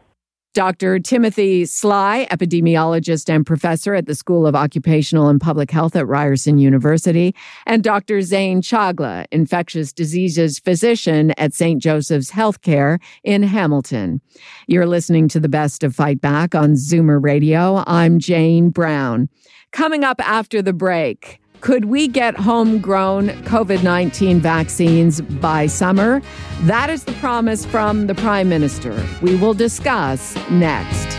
Dr. 0.54 0.98
Timothy 0.98 1.66
Sly, 1.66 2.26
epidemiologist 2.32 3.32
and 3.32 3.46
professor 3.46 3.94
at 3.94 4.06
the 4.06 4.14
School 4.14 4.44
of 4.44 4.56
Occupational 4.56 5.28
and 5.28 5.40
Public 5.40 5.70
Health 5.70 5.94
at 5.94 6.08
Ryerson 6.08 6.58
University, 6.58 7.32
and 7.64 7.84
Dr. 7.84 8.22
Zain 8.22 8.60
Chagla, 8.60 9.26
infectious 9.30 9.92
diseases 9.92 10.58
physician 10.58 11.32
at 11.38 11.54
St. 11.54 11.80
Joseph's 11.80 12.32
Healthcare 12.32 12.98
in 13.22 13.44
Hamilton. 13.44 14.20
You're 14.66 14.86
listening 14.86 15.28
to 15.28 15.38
the 15.38 15.50
best 15.50 15.84
of 15.84 15.94
Fight 15.94 16.20
Back 16.20 16.56
on 16.56 16.72
Zoomer 16.72 17.22
Radio. 17.22 17.84
I'm 17.86 18.18
Jane 18.18 18.70
Brown. 18.70 19.28
Coming 19.70 20.02
up 20.02 20.20
after 20.26 20.60
the 20.60 20.72
break, 20.72 21.40
could 21.60 21.86
we 21.86 22.08
get 22.08 22.36
homegrown 22.36 23.28
COVID 23.44 23.82
19 23.82 24.40
vaccines 24.40 25.20
by 25.20 25.66
summer? 25.66 26.22
That 26.62 26.90
is 26.90 27.04
the 27.04 27.12
promise 27.14 27.64
from 27.66 28.06
the 28.06 28.14
Prime 28.14 28.48
Minister. 28.48 29.06
We 29.22 29.36
will 29.36 29.54
discuss 29.54 30.36
next. 30.50 31.16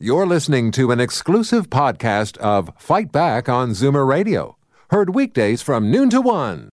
You're 0.00 0.26
listening 0.26 0.70
to 0.72 0.92
an 0.92 1.00
exclusive 1.00 1.70
podcast 1.70 2.36
of 2.38 2.70
Fight 2.78 3.10
Back 3.10 3.48
on 3.48 3.70
Zoomer 3.70 4.06
Radio, 4.06 4.56
heard 4.90 5.14
weekdays 5.14 5.60
from 5.60 5.90
noon 5.90 6.08
to 6.10 6.20
one. 6.20 6.68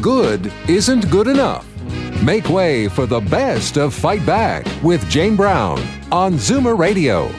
Good 0.00 0.50
isn't 0.66 1.10
good 1.10 1.26
enough. 1.26 1.66
Make 2.22 2.48
way 2.48 2.88
for 2.88 3.06
the 3.06 3.20
best 3.20 3.76
of 3.76 3.94
Fight 3.94 4.24
Back 4.24 4.66
with 4.82 5.06
Jane 5.10 5.36
Brown 5.36 5.78
on 6.10 6.34
Zoomer 6.34 6.78
Radio. 6.78 7.30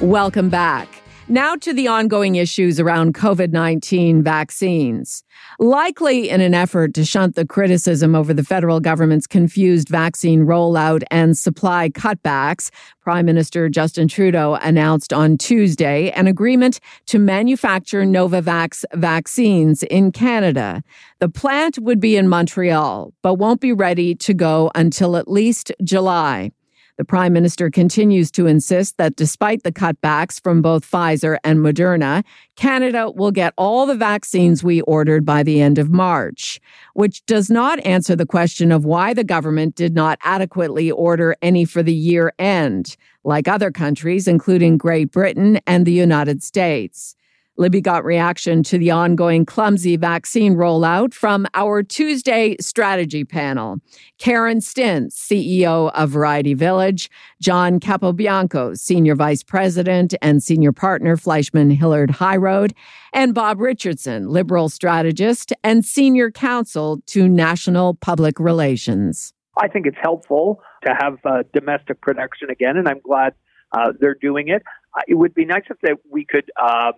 Welcome 0.00 0.50
back. 0.50 0.88
Now 1.28 1.56
to 1.56 1.72
the 1.72 1.88
ongoing 1.88 2.34
issues 2.34 2.78
around 2.78 3.14
COVID 3.14 3.50
19 3.50 4.22
vaccines. 4.22 5.24
Likely 5.58 6.28
in 6.28 6.42
an 6.42 6.52
effort 6.52 6.92
to 6.94 7.04
shunt 7.06 7.34
the 7.34 7.46
criticism 7.46 8.14
over 8.14 8.34
the 8.34 8.44
federal 8.44 8.78
government's 8.78 9.26
confused 9.26 9.88
vaccine 9.88 10.44
rollout 10.44 11.02
and 11.10 11.36
supply 11.36 11.88
cutbacks, 11.88 12.68
Prime 13.00 13.24
Minister 13.24 13.70
Justin 13.70 14.06
Trudeau 14.06 14.58
announced 14.60 15.14
on 15.14 15.38
Tuesday 15.38 16.10
an 16.10 16.26
agreement 16.26 16.78
to 17.06 17.18
manufacture 17.18 18.04
Novavax 18.04 18.84
vaccines 18.92 19.82
in 19.84 20.12
Canada. 20.12 20.82
The 21.20 21.30
plant 21.30 21.78
would 21.78 22.00
be 22.00 22.16
in 22.16 22.28
Montreal, 22.28 23.14
but 23.22 23.36
won't 23.36 23.62
be 23.62 23.72
ready 23.72 24.14
to 24.16 24.34
go 24.34 24.70
until 24.74 25.16
at 25.16 25.26
least 25.26 25.72
July. 25.82 26.50
The 26.96 27.04
prime 27.04 27.32
minister 27.32 27.70
continues 27.70 28.30
to 28.32 28.46
insist 28.46 28.98
that 28.98 29.16
despite 29.16 29.64
the 29.64 29.72
cutbacks 29.72 30.40
from 30.40 30.62
both 30.62 30.88
Pfizer 30.88 31.38
and 31.42 31.58
Moderna, 31.58 32.22
Canada 32.54 33.10
will 33.10 33.32
get 33.32 33.52
all 33.58 33.84
the 33.84 33.96
vaccines 33.96 34.62
we 34.62 34.80
ordered 34.82 35.24
by 35.24 35.42
the 35.42 35.60
end 35.60 35.78
of 35.78 35.90
March, 35.90 36.60
which 36.92 37.26
does 37.26 37.50
not 37.50 37.84
answer 37.84 38.14
the 38.14 38.26
question 38.26 38.70
of 38.70 38.84
why 38.84 39.12
the 39.12 39.24
government 39.24 39.74
did 39.74 39.92
not 39.92 40.20
adequately 40.22 40.88
order 40.88 41.34
any 41.42 41.64
for 41.64 41.82
the 41.82 41.92
year 41.92 42.32
end, 42.38 42.96
like 43.24 43.48
other 43.48 43.72
countries, 43.72 44.28
including 44.28 44.78
Great 44.78 45.10
Britain 45.10 45.58
and 45.66 45.86
the 45.86 45.92
United 45.92 46.44
States. 46.44 47.16
Libby 47.56 47.80
got 47.80 48.04
reaction 48.04 48.64
to 48.64 48.78
the 48.78 48.90
ongoing 48.90 49.46
clumsy 49.46 49.96
vaccine 49.96 50.56
rollout 50.56 51.14
from 51.14 51.46
our 51.54 51.84
Tuesday 51.84 52.56
strategy 52.60 53.24
panel. 53.24 53.78
Karen 54.18 54.58
Stintz, 54.58 55.14
CEO 55.14 55.92
of 55.94 56.10
Variety 56.10 56.54
Village, 56.54 57.08
John 57.40 57.78
Capobianco, 57.78 58.76
Senior 58.76 59.14
Vice 59.14 59.44
President 59.44 60.14
and 60.20 60.42
Senior 60.42 60.72
Partner, 60.72 61.16
Fleishman 61.16 61.70
Hillard 61.70 62.10
High 62.10 62.36
Road, 62.36 62.74
and 63.12 63.34
Bob 63.34 63.60
Richardson, 63.60 64.28
Liberal 64.28 64.68
Strategist 64.68 65.52
and 65.62 65.84
Senior 65.84 66.32
Counsel 66.32 67.02
to 67.06 67.28
National 67.28 67.94
Public 67.94 68.40
Relations. 68.40 69.32
I 69.56 69.68
think 69.68 69.86
it's 69.86 69.96
helpful 70.02 70.60
to 70.84 70.92
have 71.00 71.18
uh, 71.24 71.44
domestic 71.52 72.00
production 72.00 72.50
again, 72.50 72.76
and 72.76 72.88
I'm 72.88 73.00
glad 73.00 73.34
uh, 73.70 73.92
they're 74.00 74.16
doing 74.20 74.48
it. 74.48 74.64
Uh, 74.96 75.02
it 75.06 75.14
would 75.14 75.34
be 75.34 75.44
nice 75.44 75.62
if 75.70 75.76
that 75.82 75.98
we 76.10 76.24
could 76.24 76.50
um, 76.60 76.94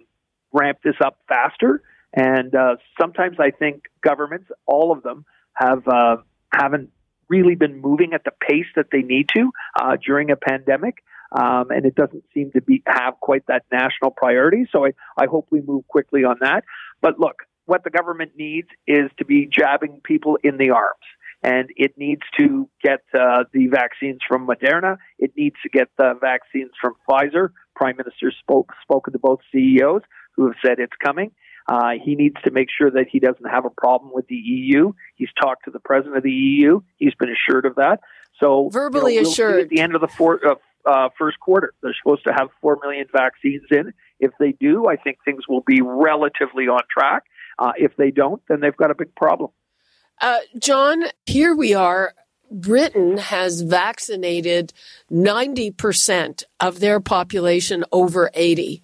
ramp 0.56 0.78
this 0.82 0.96
up 1.04 1.18
faster. 1.28 1.82
And 2.14 2.54
uh, 2.54 2.76
sometimes 3.00 3.36
I 3.38 3.50
think 3.50 3.82
governments, 4.02 4.48
all 4.66 4.92
of 4.92 5.02
them, 5.02 5.24
have 5.54 5.86
uh, 5.86 6.16
haven't 6.52 6.90
really 7.28 7.54
been 7.54 7.80
moving 7.80 8.12
at 8.14 8.24
the 8.24 8.30
pace 8.30 8.66
that 8.76 8.86
they 8.92 9.02
need 9.02 9.28
to 9.34 9.50
uh, 9.80 9.96
during 10.04 10.30
a 10.30 10.36
pandemic. 10.36 11.02
Um, 11.32 11.70
and 11.70 11.84
it 11.84 11.94
doesn't 11.94 12.24
seem 12.32 12.52
to 12.52 12.62
be 12.62 12.82
have 12.86 13.14
quite 13.20 13.46
that 13.48 13.64
national 13.72 14.12
priority. 14.12 14.66
So 14.70 14.86
I, 14.86 14.92
I 15.18 15.26
hope 15.26 15.48
we 15.50 15.60
move 15.60 15.86
quickly 15.88 16.24
on 16.24 16.36
that. 16.40 16.62
But 17.02 17.18
look, 17.18 17.42
what 17.66 17.82
the 17.82 17.90
government 17.90 18.32
needs 18.36 18.68
is 18.86 19.10
to 19.18 19.24
be 19.24 19.46
jabbing 19.50 20.00
people 20.04 20.38
in 20.42 20.56
the 20.56 20.70
arms. 20.70 20.94
And 21.42 21.68
it 21.76 21.98
needs 21.98 22.22
to 22.38 22.68
get 22.82 23.00
uh, 23.12 23.44
the 23.52 23.66
vaccines 23.66 24.20
from 24.26 24.46
Moderna. 24.46 24.96
It 25.18 25.32
needs 25.36 25.56
to 25.64 25.68
get 25.68 25.88
the 25.98 26.14
vaccines 26.20 26.70
from 26.80 26.94
Pfizer. 27.08 27.50
Prime 27.74 27.96
Minister 27.96 28.32
spoke 28.40 28.72
spoken 28.82 29.12
to 29.12 29.18
both 29.18 29.40
CEOs 29.52 30.02
who 30.36 30.46
have 30.46 30.56
said 30.64 30.78
it's 30.78 30.96
coming. 31.02 31.32
Uh, 31.68 31.92
he 32.02 32.14
needs 32.14 32.36
to 32.44 32.50
make 32.50 32.68
sure 32.76 32.90
that 32.90 33.06
he 33.10 33.18
doesn't 33.18 33.46
have 33.46 33.64
a 33.64 33.70
problem 33.70 34.12
with 34.14 34.26
the 34.28 34.36
EU. 34.36 34.92
He's 35.16 35.30
talked 35.40 35.64
to 35.64 35.70
the 35.70 35.80
president 35.80 36.16
of 36.16 36.22
the 36.22 36.30
EU. 36.30 36.80
He's 36.96 37.14
been 37.14 37.30
assured 37.30 37.66
of 37.66 37.74
that. 37.76 38.00
So 38.40 38.68
verbally 38.70 39.14
you 39.14 39.20
know, 39.20 39.24
we'll 39.24 39.32
assured 39.32 39.60
at 39.60 39.68
the 39.68 39.80
end 39.80 39.94
of 39.94 40.00
the 40.00 40.08
four, 40.08 40.40
uh, 40.46 40.54
uh, 40.84 41.08
first 41.18 41.40
quarter. 41.40 41.74
They're 41.82 41.96
supposed 42.00 42.24
to 42.26 42.32
have 42.32 42.48
four 42.60 42.78
million 42.82 43.06
vaccines 43.12 43.64
in. 43.70 43.92
If 44.20 44.30
they 44.38 44.52
do, 44.52 44.86
I 44.86 44.96
think 44.96 45.18
things 45.24 45.48
will 45.48 45.62
be 45.66 45.80
relatively 45.82 46.68
on 46.68 46.80
track. 46.88 47.24
Uh, 47.58 47.72
if 47.76 47.96
they 47.96 48.10
don't, 48.10 48.40
then 48.48 48.60
they've 48.60 48.76
got 48.76 48.90
a 48.90 48.94
big 48.94 49.14
problem. 49.14 49.50
Uh, 50.20 50.38
John, 50.58 51.04
here 51.26 51.54
we 51.54 51.74
are. 51.74 52.14
Britain 52.50 53.18
has 53.18 53.62
vaccinated 53.62 54.72
90% 55.10 56.44
of 56.60 56.80
their 56.80 57.00
population 57.00 57.84
over 57.90 58.30
80 58.34 58.82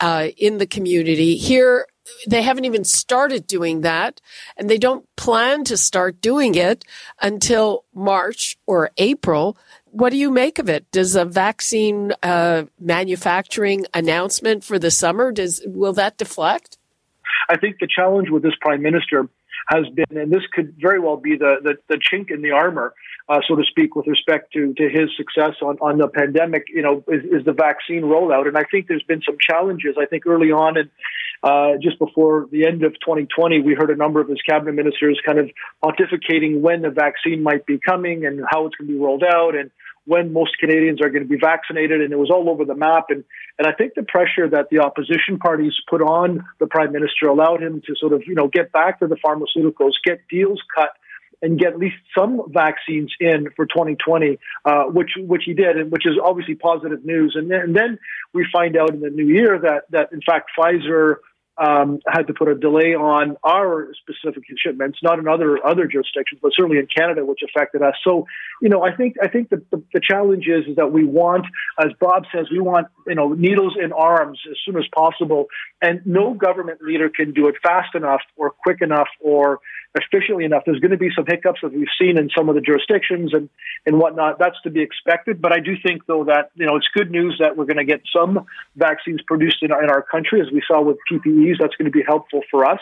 uh, 0.00 0.28
in 0.36 0.58
the 0.58 0.66
community. 0.66 1.36
Here, 1.36 1.86
they 2.26 2.42
haven't 2.42 2.64
even 2.64 2.84
started 2.84 3.46
doing 3.46 3.82
that, 3.82 4.20
and 4.56 4.68
they 4.68 4.78
don't 4.78 5.06
plan 5.16 5.64
to 5.64 5.76
start 5.76 6.20
doing 6.20 6.54
it 6.54 6.84
until 7.22 7.84
March 7.94 8.58
or 8.66 8.90
April. 8.96 9.56
What 9.84 10.10
do 10.10 10.16
you 10.16 10.30
make 10.30 10.58
of 10.58 10.68
it? 10.68 10.90
Does 10.90 11.16
a 11.16 11.24
vaccine 11.24 12.12
uh, 12.22 12.64
manufacturing 12.78 13.86
announcement 13.94 14.64
for 14.64 14.78
the 14.78 14.90
summer 14.90 15.32
does 15.32 15.62
will 15.66 15.92
that 15.94 16.18
deflect? 16.18 16.78
I 17.48 17.56
think 17.56 17.78
the 17.80 17.88
challenge 17.88 18.30
with 18.30 18.42
this 18.42 18.54
prime 18.60 18.82
minister 18.82 19.28
has 19.70 19.86
been, 19.94 20.18
and 20.18 20.32
this 20.32 20.42
could 20.52 20.74
very 20.80 20.98
well 20.98 21.16
be 21.16 21.36
the, 21.36 21.56
the, 21.62 21.74
the 21.88 21.96
chink 21.96 22.30
in 22.30 22.42
the 22.42 22.50
armor, 22.50 22.92
uh, 23.28 23.40
so 23.46 23.54
to 23.54 23.62
speak, 23.64 23.94
with 23.94 24.06
respect 24.06 24.52
to, 24.52 24.74
to 24.74 24.88
his 24.88 25.10
success 25.16 25.54
on, 25.62 25.78
on 25.80 25.98
the 25.98 26.08
pandemic, 26.08 26.64
you 26.68 26.82
know, 26.82 27.04
is, 27.08 27.24
is 27.24 27.44
the 27.44 27.52
vaccine 27.52 28.02
rollout. 28.02 28.48
And 28.48 28.56
I 28.58 28.64
think 28.70 28.88
there's 28.88 29.04
been 29.04 29.22
some 29.24 29.36
challenges. 29.40 29.96
I 29.98 30.06
think 30.06 30.26
early 30.26 30.50
on 30.50 30.76
and 30.76 30.90
uh, 31.42 31.78
just 31.80 31.98
before 31.98 32.48
the 32.52 32.66
end 32.66 32.84
of 32.84 32.92
2020, 33.00 33.60
we 33.62 33.74
heard 33.74 33.90
a 33.90 33.96
number 33.96 34.20
of 34.20 34.28
his 34.28 34.40
cabinet 34.42 34.74
ministers 34.74 35.20
kind 35.24 35.38
of 35.38 35.48
pontificating 35.82 36.60
when 36.60 36.82
the 36.82 36.90
vaccine 36.90 37.42
might 37.42 37.64
be 37.64 37.78
coming 37.78 38.26
and 38.26 38.40
how 38.50 38.66
it's 38.66 38.76
going 38.76 38.88
to 38.88 38.92
be 38.92 38.98
rolled 38.98 39.24
out 39.24 39.54
and 39.54 39.70
when 40.06 40.32
most 40.32 40.58
Canadians 40.58 41.00
are 41.02 41.10
going 41.10 41.22
to 41.22 41.28
be 41.28 41.38
vaccinated, 41.38 42.00
and 42.00 42.12
it 42.12 42.18
was 42.18 42.30
all 42.30 42.48
over 42.50 42.64
the 42.64 42.74
map. 42.74 43.06
And 43.10 43.24
and 43.58 43.66
I 43.66 43.72
think 43.72 43.94
the 43.94 44.02
pressure 44.02 44.48
that 44.48 44.68
the 44.70 44.80
opposition 44.80 45.38
parties 45.38 45.74
put 45.88 46.02
on 46.02 46.44
the 46.58 46.66
prime 46.66 46.92
minister 46.92 47.26
allowed 47.26 47.62
him 47.62 47.82
to 47.86 47.94
sort 47.96 48.12
of 48.12 48.22
you 48.26 48.34
know 48.34 48.48
get 48.48 48.72
back 48.72 49.00
to 49.00 49.06
the 49.06 49.16
pharmaceuticals, 49.16 49.92
get 50.04 50.20
deals 50.28 50.60
cut, 50.74 50.90
and 51.42 51.58
get 51.58 51.72
at 51.72 51.78
least 51.78 51.96
some 52.16 52.42
vaccines 52.52 53.12
in 53.20 53.48
for 53.56 53.66
2020, 53.66 54.38
uh, 54.64 54.84
which 54.84 55.10
which 55.16 55.42
he 55.44 55.54
did, 55.54 55.76
and 55.76 55.90
which 55.90 56.06
is 56.06 56.14
obviously 56.22 56.54
positive 56.54 57.04
news. 57.04 57.34
And 57.36 57.50
then, 57.50 57.60
and 57.60 57.76
then 57.76 57.98
we 58.32 58.46
find 58.52 58.76
out 58.76 58.90
in 58.90 59.00
the 59.00 59.10
new 59.10 59.26
year 59.26 59.58
that 59.60 59.82
that 59.90 60.12
in 60.12 60.20
fact 60.26 60.50
Pfizer 60.58 61.16
um, 61.58 62.00
had 62.06 62.26
to 62.28 62.34
put 62.34 62.48
a 62.48 62.54
delay 62.54 62.94
on 62.94 63.36
our 63.44 63.92
specific 64.00 64.44
shipments, 64.64 64.98
not 65.02 65.18
in 65.18 65.28
other 65.28 65.64
other 65.64 65.86
jurisdictions, 65.86 66.40
but 66.42 66.52
certainly 66.54 66.78
in 66.78 66.86
Canada, 66.86 67.24
which 67.24 67.40
affected 67.42 67.82
us. 67.82 67.94
So, 68.02 68.26
you 68.62 68.68
know, 68.68 68.82
I 68.82 68.94
think 68.94 69.16
I 69.22 69.28
think 69.28 69.50
the, 69.50 69.62
the, 69.70 69.82
the 69.92 70.00
challenge 70.00 70.46
is 70.46 70.66
is 70.68 70.76
that 70.76 70.92
we 70.92 71.04
want, 71.04 71.46
as 71.78 71.92
Bob 72.00 72.24
says, 72.34 72.46
we 72.50 72.60
want 72.60 72.86
you 73.06 73.14
know 73.14 73.32
needles 73.32 73.76
in 73.82 73.92
arms 73.92 74.40
as 74.50 74.56
soon 74.64 74.76
as 74.76 74.84
possible, 74.94 75.46
and 75.82 76.00
no 76.06 76.34
government 76.34 76.80
leader 76.82 77.10
can 77.10 77.32
do 77.32 77.48
it 77.48 77.56
fast 77.62 77.94
enough 77.94 78.22
or 78.36 78.50
quick 78.50 78.80
enough 78.80 79.08
or 79.20 79.60
efficiently 79.94 80.44
enough. 80.44 80.62
There's 80.64 80.78
going 80.78 80.92
to 80.92 80.96
be 80.96 81.10
some 81.14 81.24
hiccups 81.26 81.60
that 81.62 81.72
we've 81.72 81.88
seen 82.00 82.16
in 82.16 82.30
some 82.36 82.48
of 82.48 82.54
the 82.54 82.60
jurisdictions 82.60 83.34
and, 83.34 83.48
and 83.86 83.98
whatnot. 83.98 84.38
That's 84.38 84.60
to 84.62 84.70
be 84.70 84.82
expected. 84.82 85.42
But 85.42 85.52
I 85.52 85.58
do 85.58 85.74
think, 85.82 86.06
though, 86.06 86.24
that, 86.24 86.50
you 86.54 86.66
know, 86.66 86.76
it's 86.76 86.86
good 86.94 87.10
news 87.10 87.36
that 87.40 87.56
we're 87.56 87.64
going 87.64 87.78
to 87.78 87.84
get 87.84 88.02
some 88.14 88.46
vaccines 88.76 89.20
produced 89.26 89.62
in 89.62 89.72
our, 89.72 89.82
in 89.82 89.90
our 89.90 90.02
country, 90.02 90.40
as 90.40 90.46
we 90.52 90.62
saw 90.66 90.80
with 90.82 90.98
PPEs. 91.40 91.56
That's 91.60 91.74
going 91.76 91.90
to 91.90 91.96
be 91.96 92.02
helpful 92.06 92.42
for 92.50 92.64
us 92.64 92.80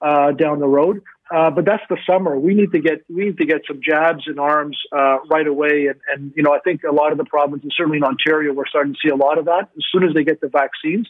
uh, 0.00 0.32
down 0.32 0.60
the 0.60 0.68
road. 0.68 1.02
Uh, 1.30 1.48
but 1.48 1.64
that's 1.64 1.82
the 1.88 1.96
summer. 2.08 2.36
We 2.36 2.54
need 2.54 2.72
to 2.72 2.80
get 2.80 3.04
we 3.08 3.26
need 3.26 3.38
to 3.38 3.46
get 3.46 3.62
some 3.68 3.80
jabs 3.84 4.24
in 4.26 4.40
arms 4.40 4.76
uh, 4.90 5.18
right 5.30 5.46
away, 5.46 5.86
and, 5.86 6.00
and 6.12 6.32
you 6.34 6.42
know 6.42 6.52
I 6.52 6.58
think 6.58 6.82
a 6.82 6.92
lot 6.92 7.12
of 7.12 7.18
the 7.18 7.24
provinces, 7.24 7.72
certainly 7.76 7.98
in 7.98 8.04
Ontario, 8.04 8.52
we're 8.52 8.66
starting 8.66 8.94
to 8.94 8.98
see 9.00 9.10
a 9.10 9.16
lot 9.16 9.38
of 9.38 9.44
that. 9.44 9.68
As 9.76 9.84
soon 9.92 10.02
as 10.02 10.12
they 10.12 10.24
get 10.24 10.40
the 10.40 10.48
vaccines, 10.48 11.08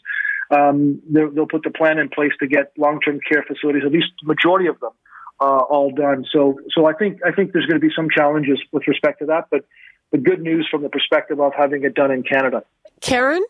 um, 0.51 1.01
they'll 1.09 1.47
put 1.47 1.63
the 1.63 1.71
plan 1.71 1.97
in 1.97 2.09
place 2.09 2.33
to 2.39 2.47
get 2.47 2.71
long 2.77 2.99
term 3.01 3.19
care 3.27 3.43
facilities, 3.47 3.81
at 3.83 3.91
least 3.91 4.09
the 4.21 4.27
majority 4.27 4.67
of 4.67 4.79
them, 4.79 4.91
uh, 5.39 5.57
all 5.57 5.91
done. 5.91 6.23
So, 6.31 6.59
so 6.69 6.85
I 6.85 6.93
think 6.93 7.21
I 7.25 7.31
think 7.31 7.51
there's 7.53 7.65
going 7.65 7.81
to 7.81 7.87
be 7.87 7.93
some 7.95 8.07
challenges 8.15 8.61
with 8.71 8.83
respect 8.87 9.19
to 9.19 9.25
that, 9.25 9.47
but 9.49 9.65
the 10.11 10.19
good 10.19 10.41
news 10.41 10.67
from 10.69 10.83
the 10.83 10.89
perspective 10.89 11.39
of 11.39 11.53
having 11.57 11.83
it 11.83 11.95
done 11.95 12.11
in 12.11 12.21
Canada. 12.21 12.63
Karen, 12.99 13.43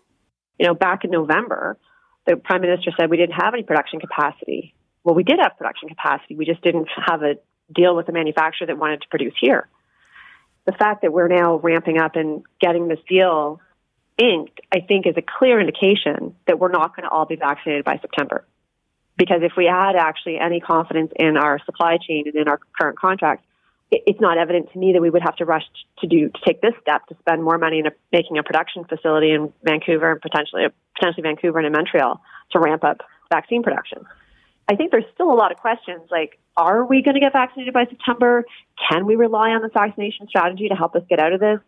you 0.57 0.67
know, 0.67 0.73
back 0.73 1.03
in 1.03 1.11
November, 1.11 1.77
the 2.25 2.35
prime 2.35 2.61
minister 2.61 2.91
said 2.99 3.09
we 3.09 3.17
didn't 3.17 3.35
have 3.41 3.53
any 3.53 3.63
production 3.63 3.99
capacity. 3.99 4.73
Well, 5.03 5.15
we 5.15 5.23
did 5.23 5.39
have 5.41 5.57
production 5.57 5.89
capacity. 5.89 6.35
We 6.35 6.45
just 6.45 6.61
didn't 6.61 6.87
have 7.07 7.23
a 7.23 7.35
deal 7.73 7.95
with 7.95 8.07
a 8.09 8.11
manufacturer 8.11 8.67
that 8.67 8.77
wanted 8.77 9.01
to 9.01 9.07
produce 9.09 9.33
here. 9.39 9.67
The 10.65 10.73
fact 10.73 11.01
that 11.01 11.11
we're 11.11 11.27
now 11.27 11.57
ramping 11.57 11.99
up 11.99 12.15
and 12.15 12.43
getting 12.59 12.87
this 12.87 12.99
deal 13.09 13.59
inked, 14.17 14.59
I 14.71 14.81
think, 14.81 15.07
is 15.07 15.15
a 15.17 15.23
clear 15.23 15.59
indication 15.59 16.35
that 16.45 16.59
we're 16.59 16.71
not 16.71 16.95
going 16.95 17.03
to 17.03 17.09
all 17.09 17.25
be 17.25 17.35
vaccinated 17.35 17.83
by 17.83 17.97
September. 17.99 18.45
Because 19.17 19.39
if 19.41 19.53
we 19.57 19.65
had 19.65 19.95
actually 19.95 20.37
any 20.37 20.59
confidence 20.59 21.11
in 21.15 21.37
our 21.37 21.59
supply 21.65 21.97
chain 21.97 22.23
and 22.27 22.35
in 22.35 22.47
our 22.47 22.59
current 22.79 22.99
contracts, 22.99 23.45
it's 23.91 24.21
not 24.21 24.37
evident 24.37 24.71
to 24.71 24.79
me 24.79 24.93
that 24.93 25.01
we 25.01 25.09
would 25.09 25.21
have 25.21 25.35
to 25.35 25.45
rush 25.45 25.63
to 25.99 26.07
do 26.07 26.29
to 26.29 26.39
take 26.45 26.61
this 26.61 26.73
step 26.81 27.05
to 27.07 27.15
spend 27.19 27.43
more 27.43 27.57
money 27.57 27.79
in 27.79 27.87
a, 27.87 27.91
making 28.11 28.37
a 28.37 28.43
production 28.43 28.85
facility 28.85 29.31
in 29.31 29.51
Vancouver 29.63 30.13
and 30.13 30.21
potentially 30.21 30.63
potentially 30.95 31.23
Vancouver 31.23 31.59
and 31.59 31.67
in 31.67 31.73
Montreal 31.73 32.21
to 32.51 32.59
ramp 32.59 32.83
up 32.83 33.01
vaccine 33.29 33.63
production. 33.63 34.05
I 34.69 34.75
think 34.75 34.91
there's 34.91 35.05
still 35.13 35.31
a 35.31 35.35
lot 35.35 35.51
of 35.51 35.57
questions 35.57 36.01
like 36.09 36.39
are 36.55 36.85
we 36.85 37.01
going 37.01 37.15
to 37.15 37.19
get 37.19 37.33
vaccinated 37.33 37.73
by 37.73 37.85
September? 37.85 38.45
Can 38.89 39.05
we 39.05 39.15
rely 39.15 39.51
on 39.51 39.61
the 39.61 39.69
vaccination 39.69 40.27
strategy 40.27 40.69
to 40.69 40.75
help 40.75 40.95
us 40.95 41.03
get 41.09 41.19
out 41.19 41.33
of 41.33 41.39
this? 41.39 41.59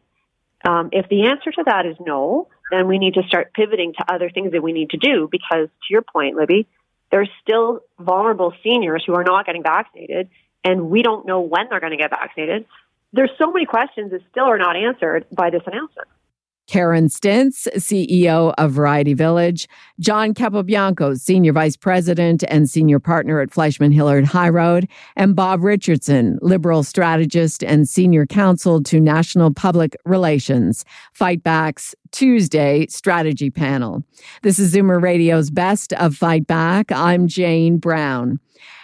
Um, 0.65 0.89
if 0.91 1.09
the 1.09 1.27
answer 1.27 1.51
to 1.51 1.63
that 1.65 1.85
is 1.85 1.97
no, 1.99 2.47
then 2.71 2.87
we 2.87 2.97
need 2.97 3.15
to 3.15 3.23
start 3.23 3.53
pivoting 3.53 3.93
to 3.93 4.13
other 4.13 4.29
things 4.29 4.51
that 4.53 4.63
we 4.63 4.71
need 4.71 4.91
to 4.91 4.97
do 4.97 5.27
because, 5.29 5.67
to 5.67 5.89
your 5.89 6.01
point, 6.01 6.37
Libby, 6.37 6.67
there's 7.11 7.29
still 7.41 7.81
vulnerable 7.99 8.53
seniors 8.63 9.03
who 9.05 9.13
are 9.13 9.23
not 9.23 9.45
getting 9.45 9.63
vaccinated, 9.63 10.29
and 10.63 10.89
we 10.89 11.01
don't 11.01 11.25
know 11.25 11.41
when 11.41 11.67
they're 11.69 11.79
going 11.79 11.91
to 11.91 11.97
get 11.97 12.09
vaccinated. 12.09 12.65
There's 13.11 13.31
so 13.37 13.51
many 13.51 13.65
questions 13.65 14.11
that 14.11 14.21
still 14.31 14.45
are 14.45 14.57
not 14.57 14.75
answered 14.75 15.25
by 15.31 15.49
this 15.49 15.61
announcement. 15.65 16.07
Karen 16.67 17.07
Stintz, 17.07 17.67
CEO 17.75 18.53
of 18.57 18.71
Variety 18.71 19.13
Village, 19.13 19.67
John 19.99 20.33
Capobianco, 20.33 21.19
Senior 21.19 21.51
Vice 21.51 21.75
President 21.75 22.43
and 22.47 22.69
Senior 22.69 22.99
Partner 22.99 23.41
at 23.41 23.51
Fleishman 23.51 23.91
Hillard 23.91 24.25
High 24.25 24.49
Road, 24.49 24.87
and 25.17 25.35
Bob 25.35 25.61
Richardson, 25.61 26.39
Liberal 26.41 26.83
Strategist 26.83 27.63
and 27.63 27.87
Senior 27.87 28.25
Counsel 28.25 28.81
to 28.83 28.99
National 29.01 29.53
Public 29.53 29.97
Relations, 30.05 30.85
Fight 31.11 31.43
Back's 31.43 31.93
Tuesday 32.11 32.87
Strategy 32.87 33.49
Panel. 33.49 34.01
This 34.41 34.57
is 34.57 34.73
Zoomer 34.73 35.01
Radio's 35.01 35.49
Best 35.49 35.91
of 35.93 36.15
Fight 36.15 36.47
Back. 36.47 36.91
I'm 36.93 37.27
Jane 37.27 37.77
Brown. 37.77 38.39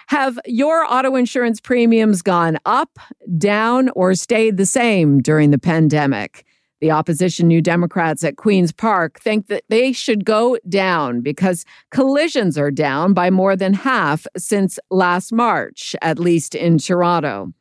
Have 0.09 0.39
your 0.47 0.91
auto 0.91 1.15
insurance 1.15 1.61
premiums 1.61 2.23
gone 2.23 2.57
up, 2.65 2.97
down, 3.37 3.89
or 3.89 4.15
stayed 4.15 4.57
the 4.57 4.65
same 4.65 5.21
during 5.21 5.51
the 5.51 5.59
pandemic? 5.59 6.47
The 6.81 6.89
opposition 6.89 7.47
New 7.47 7.61
Democrats 7.61 8.23
at 8.23 8.35
Queen's 8.35 8.71
Park 8.71 9.19
think 9.19 9.45
that 9.49 9.65
they 9.69 9.91
should 9.93 10.25
go 10.25 10.57
down 10.67 11.21
because 11.21 11.63
collisions 11.91 12.57
are 12.57 12.71
down 12.71 13.13
by 13.13 13.29
more 13.29 13.55
than 13.55 13.75
half 13.75 14.25
since 14.35 14.79
last 14.89 15.31
March, 15.31 15.95
at 16.01 16.17
least 16.17 16.55
in 16.55 16.79
Toronto. 16.79 17.53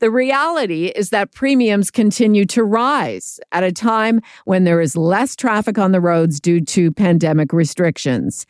The 0.00 0.10
reality 0.10 0.88
is 0.88 1.08
that 1.08 1.32
premiums 1.32 1.90
continue 1.90 2.44
to 2.46 2.64
rise 2.64 3.40
at 3.52 3.64
a 3.64 3.72
time 3.72 4.20
when 4.44 4.64
there 4.64 4.82
is 4.82 4.94
less 4.94 5.34
traffic 5.34 5.78
on 5.78 5.92
the 5.92 6.00
roads 6.02 6.38
due 6.38 6.60
to 6.60 6.92
pandemic 6.92 7.54
restrictions. 7.54 8.44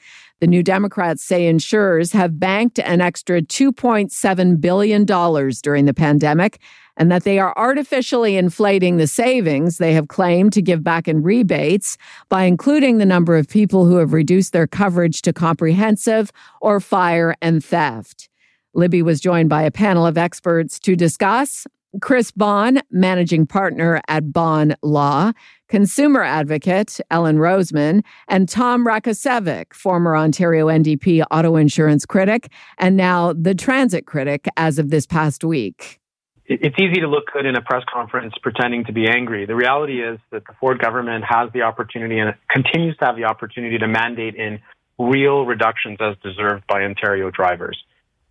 The 0.44 0.48
New 0.48 0.62
Democrats 0.62 1.24
say 1.24 1.46
insurers 1.46 2.12
have 2.12 2.38
banked 2.38 2.78
an 2.78 3.00
extra 3.00 3.40
$2.7 3.40 4.60
billion 4.60 5.04
during 5.06 5.84
the 5.86 5.94
pandemic 5.94 6.58
and 6.98 7.10
that 7.10 7.24
they 7.24 7.38
are 7.38 7.54
artificially 7.56 8.36
inflating 8.36 8.98
the 8.98 9.06
savings 9.06 9.78
they 9.78 9.94
have 9.94 10.08
claimed 10.08 10.52
to 10.52 10.60
give 10.60 10.84
back 10.84 11.08
in 11.08 11.22
rebates 11.22 11.96
by 12.28 12.42
including 12.42 12.98
the 12.98 13.06
number 13.06 13.38
of 13.38 13.48
people 13.48 13.86
who 13.86 13.96
have 13.96 14.12
reduced 14.12 14.52
their 14.52 14.66
coverage 14.66 15.22
to 15.22 15.32
comprehensive 15.32 16.30
or 16.60 16.78
fire 16.78 17.34
and 17.40 17.64
theft. 17.64 18.28
Libby 18.74 19.00
was 19.00 19.22
joined 19.22 19.48
by 19.48 19.62
a 19.62 19.70
panel 19.70 20.06
of 20.06 20.18
experts 20.18 20.78
to 20.80 20.94
discuss. 20.94 21.66
Chris 22.00 22.30
Bonn, 22.30 22.80
managing 22.90 23.46
partner 23.46 24.00
at 24.08 24.32
Bonn 24.32 24.74
Law, 24.82 25.32
consumer 25.68 26.22
advocate 26.22 27.00
Ellen 27.10 27.38
Roseman, 27.38 28.02
and 28.28 28.48
Tom 28.48 28.86
Rakocevic, 28.86 29.74
former 29.74 30.16
Ontario 30.16 30.66
NDP 30.66 31.24
auto 31.30 31.56
insurance 31.56 32.06
critic, 32.06 32.50
and 32.78 32.96
now 32.96 33.32
the 33.32 33.54
transit 33.54 34.06
critic 34.06 34.46
as 34.56 34.78
of 34.78 34.90
this 34.90 35.06
past 35.06 35.44
week 35.44 36.00
it's 36.46 36.76
easy 36.78 37.00
to 37.00 37.08
look 37.08 37.24
good 37.32 37.46
in 37.46 37.56
a 37.56 37.62
press 37.62 37.84
conference 37.90 38.34
pretending 38.42 38.84
to 38.84 38.92
be 38.92 39.08
angry. 39.08 39.46
The 39.46 39.54
reality 39.54 40.02
is 40.02 40.18
that 40.30 40.46
the 40.46 40.52
Ford 40.60 40.78
government 40.78 41.24
has 41.26 41.50
the 41.54 41.62
opportunity 41.62 42.18
and 42.18 42.34
continues 42.50 42.96
to 42.98 43.06
have 43.06 43.16
the 43.16 43.24
opportunity 43.24 43.78
to 43.78 43.88
mandate 43.88 44.34
in 44.34 44.60
real 44.98 45.46
reductions 45.46 45.98
as 46.00 46.16
deserved 46.22 46.66
by 46.66 46.82
Ontario 46.82 47.30
drivers. 47.30 47.82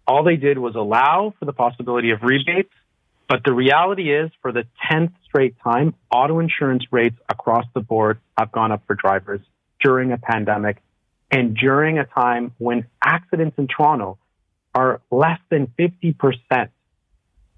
All 0.05 0.23
they 0.23 0.35
did 0.35 0.59
was 0.59 0.75
allow 0.75 1.33
for 1.39 1.45
the 1.45 1.53
possibility 1.53 2.11
of 2.11 2.21
rebates, 2.21 2.73
but 3.33 3.43
the 3.43 3.51
reality 3.51 4.13
is 4.13 4.29
for 4.43 4.51
the 4.51 4.63
10th 4.91 5.11
straight 5.25 5.55
time, 5.63 5.95
auto 6.11 6.37
insurance 6.37 6.83
rates 6.91 7.15
across 7.27 7.65
the 7.73 7.79
board 7.79 8.19
have 8.37 8.51
gone 8.51 8.71
up 8.71 8.83
for 8.85 8.93
drivers 8.93 9.41
during 9.83 10.11
a 10.11 10.19
pandemic 10.19 10.77
and 11.31 11.57
during 11.57 11.97
a 11.97 12.05
time 12.05 12.53
when 12.59 12.85
accidents 13.03 13.57
in 13.57 13.67
Toronto 13.67 14.19
are 14.75 15.01
less 15.09 15.39
than 15.49 15.65
50% 15.79 16.69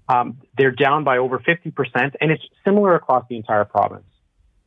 um, 0.08 0.38
they're 0.56 0.70
down 0.70 1.04
by 1.04 1.18
over 1.18 1.38
50%, 1.38 2.14
and 2.22 2.30
it's 2.30 2.44
similar 2.64 2.94
across 2.94 3.26
the 3.28 3.36
entire 3.36 3.66
province. 3.66 4.06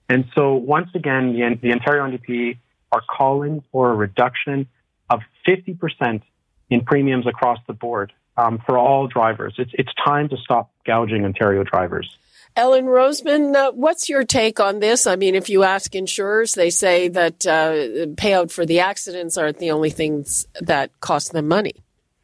And 0.09 0.25
so, 0.35 0.53
once 0.53 0.89
again, 0.93 1.33
the, 1.33 1.57
the 1.59 1.71
Ontario 1.71 2.05
NDP 2.05 2.59
are 2.91 3.01
calling 3.01 3.63
for 3.71 3.89
a 3.89 3.95
reduction 3.95 4.67
of 5.09 5.21
50% 5.47 6.21
in 6.69 6.81
premiums 6.85 7.25
across 7.25 7.57
the 7.65 7.73
board 7.73 8.13
um, 8.39 8.59
for 8.65 8.77
all 8.77 9.07
drivers. 9.07 9.55
It's, 9.57 9.71
it's 9.73 9.91
time 10.05 10.29
to 10.29 10.37
stop 10.37 10.71
gouging 10.85 11.25
Ontario 11.25 11.63
drivers. 11.63 12.17
Ellen 12.55 12.85
Roseman, 12.85 13.55
uh, 13.55 13.71
what's 13.71 14.09
your 14.09 14.23
take 14.23 14.59
on 14.59 14.79
this? 14.79 15.07
I 15.07 15.15
mean, 15.15 15.35
if 15.35 15.49
you 15.49 15.63
ask 15.63 15.93
insurers, 15.95 16.55
they 16.55 16.69
say 16.69 17.07
that 17.09 17.45
uh, 17.45 17.71
payout 18.15 18.51
for 18.51 18.65
the 18.65 18.79
accidents 18.79 19.37
aren't 19.37 19.59
the 19.59 19.71
only 19.71 19.91
things 19.91 20.47
that 20.59 20.91
cost 20.99 21.31
them 21.31 21.47
money. 21.47 21.73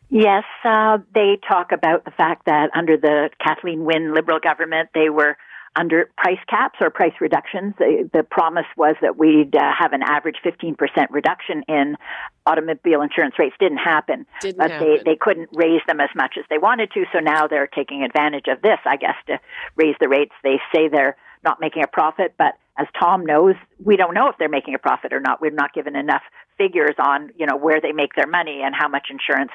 Yes, 0.09 0.43
uh, 0.63 0.99
they 1.13 1.39
talk 1.47 1.71
about 1.71 2.05
the 2.05 2.11
fact 2.11 2.45
that 2.45 2.69
under 2.75 2.97
the 2.97 3.29
Kathleen 3.43 3.85
Wynne 3.85 4.13
Liberal 4.13 4.39
government, 4.39 4.89
they 4.93 5.09
were 5.09 5.37
under 5.75 6.09
price 6.17 6.39
caps 6.49 6.77
or 6.81 6.89
price 6.89 7.13
reductions. 7.19 7.73
The, 7.77 8.09
the 8.13 8.23
promise 8.23 8.65
was 8.77 8.95
that 9.01 9.17
we'd 9.17 9.55
uh, 9.55 9.71
have 9.77 9.93
an 9.93 10.01
average 10.03 10.37
15% 10.43 10.75
reduction 11.09 11.63
in 11.67 11.97
automobile 12.45 13.01
insurance 13.01 13.35
rates. 13.37 13.55
Didn't 13.59 13.79
happen. 13.79 14.25
Didn't 14.41 14.57
but 14.57 14.71
happen. 14.71 14.87
they, 14.87 15.11
they 15.11 15.17
couldn't 15.19 15.49
raise 15.53 15.81
them 15.87 15.99
as 15.99 16.09
much 16.15 16.35
as 16.37 16.45
they 16.49 16.57
wanted 16.57 16.91
to, 16.91 17.05
so 17.11 17.19
now 17.19 17.47
they're 17.47 17.67
taking 17.67 18.03
advantage 18.03 18.45
of 18.47 18.61
this, 18.61 18.79
I 18.85 18.97
guess, 18.97 19.15
to 19.27 19.39
raise 19.75 19.95
the 19.99 20.07
rates. 20.07 20.33
They 20.43 20.59
say 20.73 20.87
they're 20.87 21.17
not 21.45 21.61
making 21.61 21.83
a 21.83 21.87
profit, 21.87 22.33
but 22.37 22.55
as 22.77 22.87
Tom 22.99 23.25
knows, 23.25 23.55
we 23.83 23.95
don't 23.95 24.13
know 24.13 24.27
if 24.27 24.35
they're 24.37 24.49
making 24.49 24.75
a 24.75 24.79
profit 24.79 25.13
or 25.13 25.21
not. 25.21 25.39
We're 25.39 25.51
not 25.51 25.73
given 25.73 25.95
enough 25.95 26.23
figures 26.57 26.95
on, 26.99 27.31
you 27.37 27.45
know, 27.45 27.55
where 27.55 27.79
they 27.79 27.93
make 27.93 28.15
their 28.15 28.27
money 28.27 28.61
and 28.63 28.75
how 28.77 28.89
much 28.89 29.07
insurance, 29.09 29.51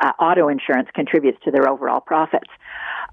uh, 0.00 0.12
auto 0.20 0.48
insurance 0.48 0.88
contributes 0.94 1.38
to 1.44 1.50
their 1.50 1.68
overall 1.68 2.00
profits. 2.00 2.48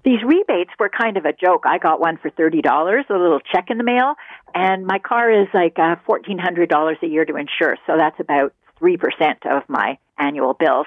These 0.04 0.24
rebates 0.24 0.72
were 0.78 0.90
kind 0.90 1.18
of 1.18 1.26
a 1.26 1.34
joke. 1.34 1.64
I 1.66 1.78
got 1.78 2.00
one 2.00 2.18
for 2.18 2.30
$30, 2.30 2.64
a 3.10 3.14
little 3.14 3.40
check 3.40 3.70
in 3.70 3.78
the 3.78 3.84
mail, 3.84 4.16
and 4.54 4.86
my 4.86 5.00
car 5.00 5.32
is 5.32 5.48
like 5.54 5.80
uh, 5.80 5.96
$1,400 6.08 7.02
a 7.02 7.08
year 7.08 7.26
to 7.26 7.36
insure. 7.36 7.78
So 7.88 7.94
that's 7.98 8.20
about 8.20 8.54
3% 8.82 8.98
of 9.46 9.64
my 9.70 9.98
annual 10.20 10.54
bills. 10.54 10.86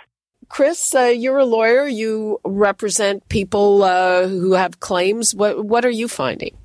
Chris, 0.48 0.94
uh, 0.94 1.02
you're 1.02 1.38
a 1.38 1.44
lawyer. 1.44 1.86
You 1.86 2.38
represent 2.44 3.28
people 3.28 3.82
uh, 3.82 4.26
who 4.28 4.52
have 4.52 4.80
claims. 4.80 5.34
What 5.34 5.64
what 5.66 5.84
are 5.84 5.90
you 5.90 6.08
finding? 6.08 6.56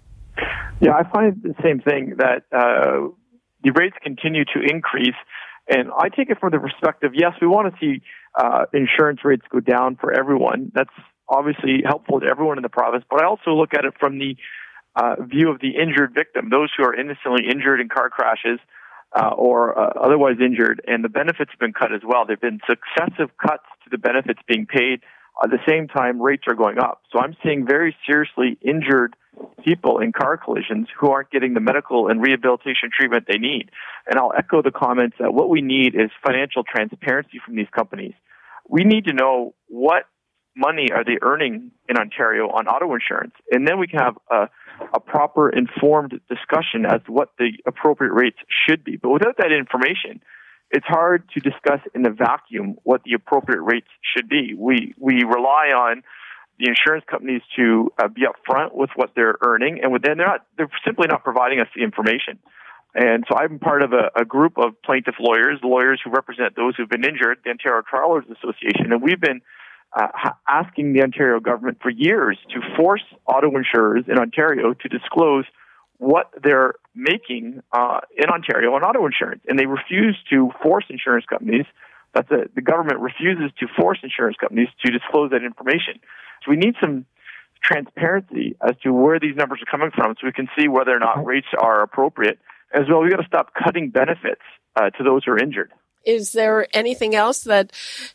Yeah, 0.83 0.95
I 0.95 1.09
find 1.09 1.41
the 1.41 1.55
same 1.63 1.79
thing 1.79 2.15
that 2.17 2.43
uh, 2.51 3.07
the 3.63 3.71
rates 3.71 3.95
continue 4.03 4.43
to 4.43 4.59
increase, 4.59 5.15
and 5.69 5.89
I 5.97 6.09
take 6.09 6.29
it 6.29 6.39
from 6.41 6.51
the 6.51 6.59
perspective. 6.59 7.11
Yes, 7.13 7.31
we 7.39 7.47
want 7.47 7.73
to 7.73 7.79
see 7.79 8.01
uh, 8.37 8.65
insurance 8.73 9.21
rates 9.23 9.43
go 9.49 9.61
down 9.61 9.95
for 9.95 10.11
everyone. 10.11 10.73
That's 10.75 10.91
obviously 11.29 11.83
helpful 11.85 12.19
to 12.19 12.25
everyone 12.25 12.57
in 12.57 12.63
the 12.63 12.69
province. 12.69 13.05
But 13.09 13.21
I 13.21 13.27
also 13.27 13.51
look 13.51 13.73
at 13.73 13.85
it 13.85 13.93
from 13.97 14.19
the 14.19 14.35
uh, 14.97 15.15
view 15.23 15.49
of 15.49 15.61
the 15.61 15.69
injured 15.81 16.13
victim, 16.13 16.49
those 16.49 16.69
who 16.75 16.83
are 16.83 16.93
innocently 16.93 17.45
injured 17.49 17.79
in 17.79 17.87
car 17.87 18.09
crashes 18.09 18.59
uh, 19.15 19.29
or 19.29 19.79
uh, 19.79 19.93
otherwise 20.03 20.35
injured, 20.43 20.81
and 20.85 21.01
the 21.01 21.09
benefits 21.09 21.51
have 21.51 21.59
been 21.59 21.71
cut 21.71 21.93
as 21.93 22.01
well. 22.05 22.25
There 22.25 22.35
have 22.35 22.41
been 22.41 22.59
successive 22.67 23.29
cuts 23.37 23.63
to 23.85 23.89
the 23.89 23.97
benefits 23.97 24.41
being 24.49 24.65
paid. 24.65 24.99
At 25.41 25.49
the 25.49 25.59
same 25.65 25.87
time, 25.87 26.21
rates 26.21 26.43
are 26.47 26.55
going 26.55 26.77
up. 26.77 27.03
So 27.09 27.19
I'm 27.19 27.37
seeing 27.41 27.65
very 27.65 27.95
seriously 28.05 28.57
injured 28.61 29.15
people 29.63 29.99
in 29.99 30.11
car 30.11 30.37
collisions 30.37 30.87
who 30.97 31.09
aren't 31.09 31.31
getting 31.31 31.53
the 31.53 31.59
medical 31.59 32.07
and 32.07 32.21
rehabilitation 32.21 32.89
treatment 32.95 33.25
they 33.27 33.37
need. 33.37 33.69
And 34.07 34.19
I'll 34.19 34.33
echo 34.37 34.61
the 34.61 34.71
comments 34.71 35.17
that 35.19 35.33
what 35.33 35.49
we 35.49 35.61
need 35.61 35.95
is 35.95 36.09
financial 36.25 36.63
transparency 36.63 37.39
from 37.43 37.55
these 37.55 37.69
companies. 37.75 38.13
We 38.67 38.83
need 38.83 39.05
to 39.05 39.13
know 39.13 39.53
what 39.67 40.03
money 40.55 40.89
are 40.93 41.03
they 41.03 41.17
earning 41.21 41.71
in 41.89 41.97
Ontario 41.97 42.47
on 42.47 42.67
auto 42.67 42.93
insurance, 42.93 43.33
and 43.51 43.67
then 43.67 43.79
we 43.79 43.87
can 43.87 43.99
have 43.99 44.17
a, 44.29 44.49
a 44.93 44.99
proper 44.99 45.49
informed 45.49 46.19
discussion 46.29 46.85
as 46.85 47.01
to 47.05 47.11
what 47.11 47.29
the 47.39 47.51
appropriate 47.65 48.13
rates 48.13 48.37
should 48.67 48.83
be. 48.83 48.97
But 48.97 49.09
without 49.09 49.37
that 49.37 49.51
information, 49.51 50.21
it's 50.69 50.85
hard 50.85 51.27
to 51.33 51.39
discuss 51.39 51.79
in 51.93 52.05
a 52.05 52.11
vacuum 52.11 52.75
what 52.83 53.01
the 53.03 53.13
appropriate 53.13 53.61
rates 53.61 53.87
should 54.15 54.29
be. 54.29 54.53
We 54.57 54.93
we 54.97 55.23
rely 55.23 55.71
on 55.75 56.03
the 56.59 56.67
insurance 56.67 57.03
companies 57.09 57.41
to 57.55 57.91
uh, 58.01 58.07
be 58.07 58.21
upfront 58.21 58.73
with 58.73 58.89
what 58.95 59.11
they're 59.15 59.37
earning, 59.45 59.79
and 59.81 59.93
then 59.93 60.17
they're 60.17 60.27
not 60.27 60.45
they're 60.57 60.69
simply 60.85 61.07
not 61.07 61.23
providing 61.23 61.59
us 61.59 61.67
the 61.75 61.83
information. 61.83 62.39
And 62.95 63.25
so 63.27 63.35
I'm 63.35 63.57
part 63.57 63.81
of 63.81 63.91
a, 63.91 64.11
a 64.15 64.23
group 64.23 64.57
of 64.57 64.79
plaintiff 64.83 65.15
lawyers, 65.19 65.59
lawyers 65.63 65.99
who 66.03 66.11
represent 66.11 66.55
those 66.55 66.75
who've 66.75 66.89
been 66.89 67.03
injured, 67.03 67.39
the 67.43 67.49
Ontario 67.49 67.81
Trial 67.81 68.09
Lawyers 68.09 68.25
Association, 68.29 68.91
and 68.91 69.01
we've 69.01 69.19
been 69.19 69.41
uh, 69.95 70.07
asking 70.47 70.93
the 70.93 71.01
Ontario 71.01 71.39
government 71.39 71.79
for 71.81 71.89
years 71.89 72.37
to 72.49 72.61
force 72.75 73.03
auto 73.25 73.55
insurers 73.57 74.05
in 74.07 74.17
Ontario 74.17 74.73
to 74.73 74.87
disclose 74.89 75.45
what 75.97 76.29
they're 76.43 76.75
making 76.95 77.61
uh, 77.71 77.99
in 78.17 78.29
Ontario 78.29 78.73
on 78.73 78.83
auto 78.83 79.05
insurance, 79.05 79.41
and 79.47 79.57
they 79.57 79.65
refuse 79.65 80.17
to 80.29 80.51
force 80.61 80.85
insurance 80.89 81.25
companies. 81.25 81.65
That's 82.13 82.29
a, 82.29 82.45
the 82.53 82.61
government 82.61 82.99
refuses 82.99 83.51
to 83.59 83.67
force 83.79 83.99
insurance 84.03 84.37
companies 84.39 84.67
to 84.85 84.91
disclose 84.91 85.31
that 85.31 85.43
information. 85.43 85.99
So 86.43 86.51
we 86.51 86.57
need 86.57 86.75
some 86.81 87.05
transparency 87.63 88.55
as 88.61 88.75
to 88.83 88.91
where 88.91 89.19
these 89.19 89.35
numbers 89.35 89.61
are 89.61 89.71
coming 89.71 89.91
from, 89.95 90.15
so 90.19 90.27
we 90.27 90.33
can 90.33 90.47
see 90.57 90.67
whether 90.67 90.95
or 90.95 90.99
not 90.99 91.25
rates 91.25 91.47
are 91.57 91.81
appropriate. 91.81 92.39
As 92.73 92.83
well, 92.89 93.01
we've 93.01 93.11
got 93.11 93.21
to 93.21 93.27
stop 93.27 93.53
cutting 93.53 93.89
benefits 93.89 94.41
uh, 94.75 94.89
to 94.89 95.03
those 95.03 95.23
who 95.25 95.31
are 95.31 95.37
injured. 95.37 95.71
Is 96.05 96.33
there 96.33 96.67
anything 96.73 97.15
else 97.15 97.43
that 97.43 97.71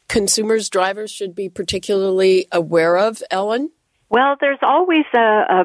consumers, 0.08 0.68
drivers 0.68 1.10
should 1.10 1.34
be 1.34 1.48
particularly 1.48 2.46
aware 2.52 2.98
of, 2.98 3.22
Ellen? 3.30 3.70
Well, 4.10 4.36
there's 4.40 4.58
always 4.62 5.04
a, 5.14 5.18
a, 5.18 5.64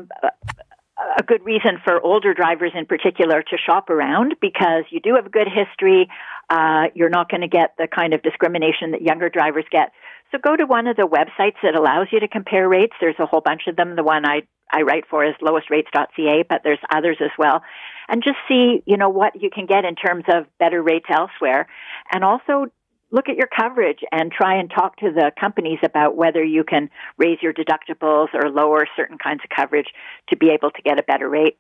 a 1.18 1.24
good 1.24 1.44
reason 1.44 1.80
for 1.84 2.00
older 2.02 2.34
drivers 2.34 2.72
in 2.76 2.86
particular 2.86 3.42
to 3.42 3.58
shop 3.58 3.90
around 3.90 4.36
because 4.40 4.84
you 4.90 5.00
do 5.02 5.16
have 5.16 5.26
a 5.26 5.30
good 5.30 5.48
history. 5.48 6.10
Uh, 6.50 6.88
you're 6.94 7.10
not 7.10 7.30
going 7.30 7.42
to 7.42 7.48
get 7.48 7.76
the 7.78 7.88
kind 7.88 8.14
of 8.14 8.22
discrimination 8.22 8.92
that 8.92 9.02
younger 9.02 9.30
drivers 9.30 9.66
get. 9.72 9.92
So 10.32 10.40
go 10.40 10.56
to 10.56 10.66
one 10.66 10.88
of 10.88 10.96
the 10.96 11.08
websites 11.08 11.58
that 11.64 11.76
allows 11.76 12.08
you 12.12 12.20
to 12.20 12.28
compare 12.28 12.68
rates. 12.68 12.94
There's 13.00 13.20
a 13.20 13.26
whole 13.26 13.42
bunch 13.42 13.64
of 13.68 13.76
them. 13.76 13.96
The 13.96 14.04
one 14.04 14.26
I, 14.26 14.42
I 14.72 14.82
write 14.82 15.06
for 15.10 15.24
is 15.24 15.36
lowestrates.ca, 15.42 16.44
but 16.50 16.62
there's 16.64 16.80
others 16.92 17.18
as 17.22 17.30
well. 17.38 17.62
And 18.08 18.24
just 18.24 18.38
see, 18.48 18.84
you 18.86 18.98
know, 18.98 19.10
what 19.10 19.42
you 19.42 19.50
can 19.50 19.66
get 19.66 19.86
in 19.86 19.96
terms 19.96 20.26
of 20.28 20.46
better 20.60 20.82
rates 20.82 21.06
elsewhere. 21.10 21.68
And 22.12 22.24
also 22.24 22.68
look 23.12 23.30
at 23.30 23.38
your 23.38 23.48
coverage 23.48 24.00
and 24.12 24.32
try 24.32 24.60
and 24.60 24.72
talk 24.72 24.98
to 24.98 25.12
the 25.12 25.32
companies 25.40 25.78
about 25.84 26.18
whether 26.18 26.44
you 26.44 26.64
can 26.64 26.90
raise 27.18 27.38
your 27.42 27.54
deductibles 27.54 28.28
or 28.34 28.50
lower 28.50 28.88
certain 28.98 29.20
kinds 29.20 29.42
of 29.44 29.56
coverage 29.56 29.88
to 30.30 30.36
be 30.36 30.50
able 30.50 30.72
to 30.72 30.82
get 30.82 31.00
a 31.00 31.04
better 31.04 31.30
rate. 31.30 31.58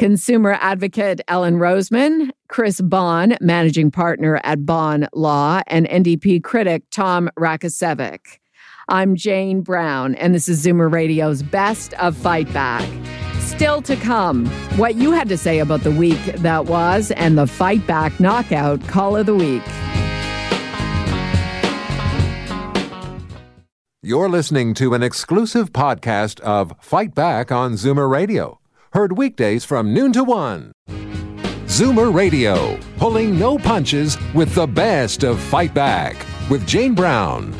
Consumer 0.00 0.56
advocate 0.62 1.20
Ellen 1.28 1.58
Roseman, 1.58 2.30
Chris 2.48 2.80
Bonn, 2.80 3.36
managing 3.42 3.90
partner 3.90 4.40
at 4.44 4.64
Bonn 4.64 5.06
Law, 5.12 5.60
and 5.66 5.86
NDP 5.90 6.42
critic 6.42 6.84
Tom 6.90 7.28
Rakocevic. 7.38 8.38
I'm 8.88 9.14
Jane 9.14 9.60
Brown, 9.60 10.14
and 10.14 10.34
this 10.34 10.48
is 10.48 10.64
Zoomer 10.64 10.90
Radio's 10.90 11.42
Best 11.42 11.92
of 12.00 12.16
Fight 12.16 12.50
Back. 12.54 12.88
Still 13.40 13.82
to 13.82 13.94
come, 13.96 14.46
what 14.78 14.94
you 14.94 15.10
had 15.12 15.28
to 15.28 15.36
say 15.36 15.58
about 15.58 15.82
the 15.82 15.90
week 15.90 16.24
that 16.36 16.64
was 16.64 17.10
and 17.10 17.36
the 17.36 17.46
Fight 17.46 17.86
Back 17.86 18.18
Knockout 18.18 18.80
Call 18.88 19.18
of 19.18 19.26
the 19.26 19.34
Week. 19.34 19.62
You're 24.02 24.30
listening 24.30 24.72
to 24.76 24.94
an 24.94 25.02
exclusive 25.02 25.74
podcast 25.74 26.40
of 26.40 26.72
Fight 26.80 27.14
Back 27.14 27.52
on 27.52 27.74
Zoomer 27.74 28.10
Radio. 28.10 28.59
Heard 28.92 29.16
weekdays 29.16 29.64
from 29.64 29.94
noon 29.94 30.12
to 30.14 30.24
one. 30.24 30.72
Zoomer 31.66 32.12
Radio, 32.12 32.76
pulling 32.96 33.38
no 33.38 33.56
punches 33.56 34.18
with 34.34 34.52
the 34.56 34.66
best 34.66 35.22
of 35.22 35.38
Fight 35.38 35.72
Back 35.72 36.16
with 36.50 36.66
Jane 36.66 36.96
Brown. 36.96 37.52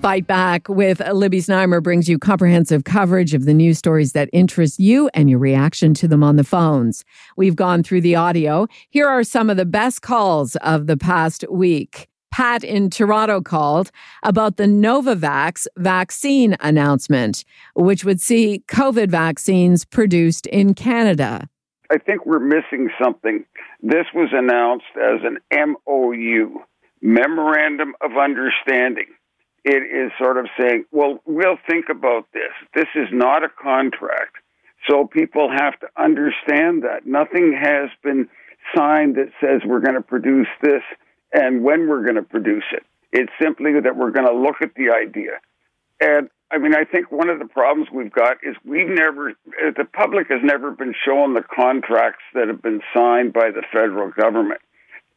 Fight 0.00 0.26
Back 0.26 0.70
with 0.70 1.06
Libby 1.12 1.40
Znaimer 1.40 1.82
brings 1.82 2.08
you 2.08 2.18
comprehensive 2.18 2.84
coverage 2.84 3.34
of 3.34 3.44
the 3.44 3.52
news 3.52 3.76
stories 3.76 4.12
that 4.12 4.30
interest 4.32 4.80
you 4.80 5.10
and 5.12 5.28
your 5.28 5.38
reaction 5.38 5.92
to 5.92 6.08
them 6.08 6.22
on 6.22 6.36
the 6.36 6.44
phones. 6.44 7.04
We've 7.36 7.56
gone 7.56 7.82
through 7.82 8.00
the 8.00 8.16
audio. 8.16 8.66
Here 8.88 9.06
are 9.06 9.22
some 9.22 9.50
of 9.50 9.58
the 9.58 9.66
best 9.66 10.00
calls 10.00 10.56
of 10.56 10.86
the 10.86 10.96
past 10.96 11.44
week. 11.50 12.08
Pat 12.36 12.62
in 12.62 12.90
Toronto 12.90 13.40
called 13.40 13.90
about 14.22 14.58
the 14.58 14.64
Novavax 14.64 15.66
vaccine 15.78 16.54
announcement, 16.60 17.46
which 17.74 18.04
would 18.04 18.20
see 18.20 18.62
COVID 18.68 19.08
vaccines 19.08 19.86
produced 19.86 20.46
in 20.48 20.74
Canada. 20.74 21.48
I 21.90 21.96
think 21.96 22.26
we're 22.26 22.38
missing 22.38 22.90
something. 23.02 23.46
This 23.82 24.04
was 24.14 24.28
announced 24.34 24.84
as 24.96 25.20
an 25.24 25.38
MOU, 25.50 26.58
Memorandum 27.00 27.94
of 28.02 28.18
Understanding. 28.18 29.06
It 29.64 29.82
is 29.84 30.12
sort 30.22 30.36
of 30.36 30.44
saying, 30.60 30.84
well, 30.92 31.22
we'll 31.24 31.56
think 31.66 31.86
about 31.88 32.26
this. 32.34 32.52
This 32.74 32.88
is 32.94 33.08
not 33.12 33.44
a 33.44 33.48
contract. 33.48 34.36
So 34.90 35.06
people 35.06 35.48
have 35.50 35.80
to 35.80 35.86
understand 35.96 36.82
that. 36.82 37.06
Nothing 37.06 37.58
has 37.58 37.88
been 38.04 38.28
signed 38.76 39.16
that 39.16 39.32
says 39.40 39.62
we're 39.64 39.80
going 39.80 39.94
to 39.94 40.02
produce 40.02 40.48
this 40.60 40.82
and 41.36 41.62
when 41.62 41.86
we're 41.86 42.02
going 42.02 42.16
to 42.16 42.22
produce 42.22 42.64
it. 42.72 42.82
It's 43.12 43.32
simply 43.40 43.72
that 43.80 43.96
we're 43.96 44.10
going 44.10 44.26
to 44.26 44.34
look 44.34 44.56
at 44.62 44.74
the 44.74 44.90
idea. 44.90 45.38
And 46.00 46.28
I 46.50 46.58
mean, 46.58 46.74
I 46.74 46.84
think 46.84 47.12
one 47.12 47.28
of 47.28 47.38
the 47.38 47.46
problems 47.46 47.88
we've 47.92 48.12
got 48.12 48.38
is 48.42 48.56
we've 48.64 48.88
never, 48.88 49.34
the 49.76 49.84
public 49.92 50.28
has 50.30 50.40
never 50.42 50.70
been 50.70 50.94
shown 51.04 51.34
the 51.34 51.42
contracts 51.42 52.22
that 52.34 52.48
have 52.48 52.62
been 52.62 52.80
signed 52.94 53.32
by 53.32 53.50
the 53.50 53.62
federal 53.72 54.10
government. 54.10 54.60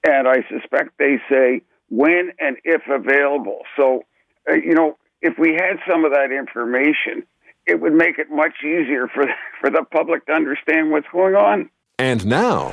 And 0.06 0.28
I 0.28 0.38
suspect 0.50 0.98
they 0.98 1.18
say 1.30 1.62
when 1.90 2.32
and 2.40 2.58
if 2.64 2.82
available. 2.90 3.62
So, 3.78 4.04
uh, 4.50 4.56
you 4.56 4.74
know, 4.74 4.98
if 5.22 5.38
we 5.38 5.54
had 5.54 5.78
some 5.90 6.06
of 6.06 6.12
that 6.12 6.32
information, 6.32 7.26
it 7.66 7.80
would 7.80 7.94
make 7.94 8.18
it 8.18 8.32
much 8.32 8.64
easier 8.64 9.08
for, 9.08 9.26
for 9.62 9.70
the 9.70 9.84
public 9.92 10.26
to 10.28 10.34
understand 10.34 10.92
what's 10.92 11.08
going 11.12 11.36
on. 11.36 11.70
And 11.98 12.26
now, 12.26 12.70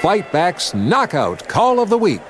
Fight 0.00 0.30
Back's 0.32 0.74
Knockout 0.74 1.48
Call 1.48 1.80
of 1.80 1.88
the 1.88 1.98
Week. 1.98 2.20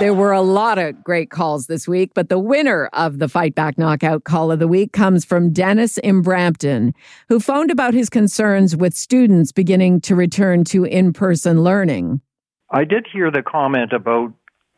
There 0.00 0.14
were 0.14 0.30
a 0.30 0.42
lot 0.42 0.78
of 0.78 1.02
great 1.02 1.28
calls 1.28 1.66
this 1.66 1.88
week, 1.88 2.12
but 2.14 2.28
the 2.28 2.38
winner 2.38 2.88
of 2.92 3.18
the 3.18 3.28
Fight 3.28 3.56
Back 3.56 3.76
Knockout 3.76 4.22
Call 4.22 4.52
of 4.52 4.60
the 4.60 4.68
Week 4.68 4.92
comes 4.92 5.24
from 5.24 5.52
Dennis 5.52 5.98
in 5.98 6.22
Brampton, 6.22 6.94
who 7.28 7.40
phoned 7.40 7.72
about 7.72 7.94
his 7.94 8.08
concerns 8.08 8.76
with 8.76 8.94
students 8.94 9.50
beginning 9.50 10.00
to 10.02 10.14
return 10.14 10.62
to 10.66 10.84
in 10.84 11.12
person 11.12 11.64
learning. 11.64 12.20
I 12.70 12.84
did 12.84 13.08
hear 13.12 13.32
the 13.32 13.42
comment 13.42 13.92
about 13.92 14.32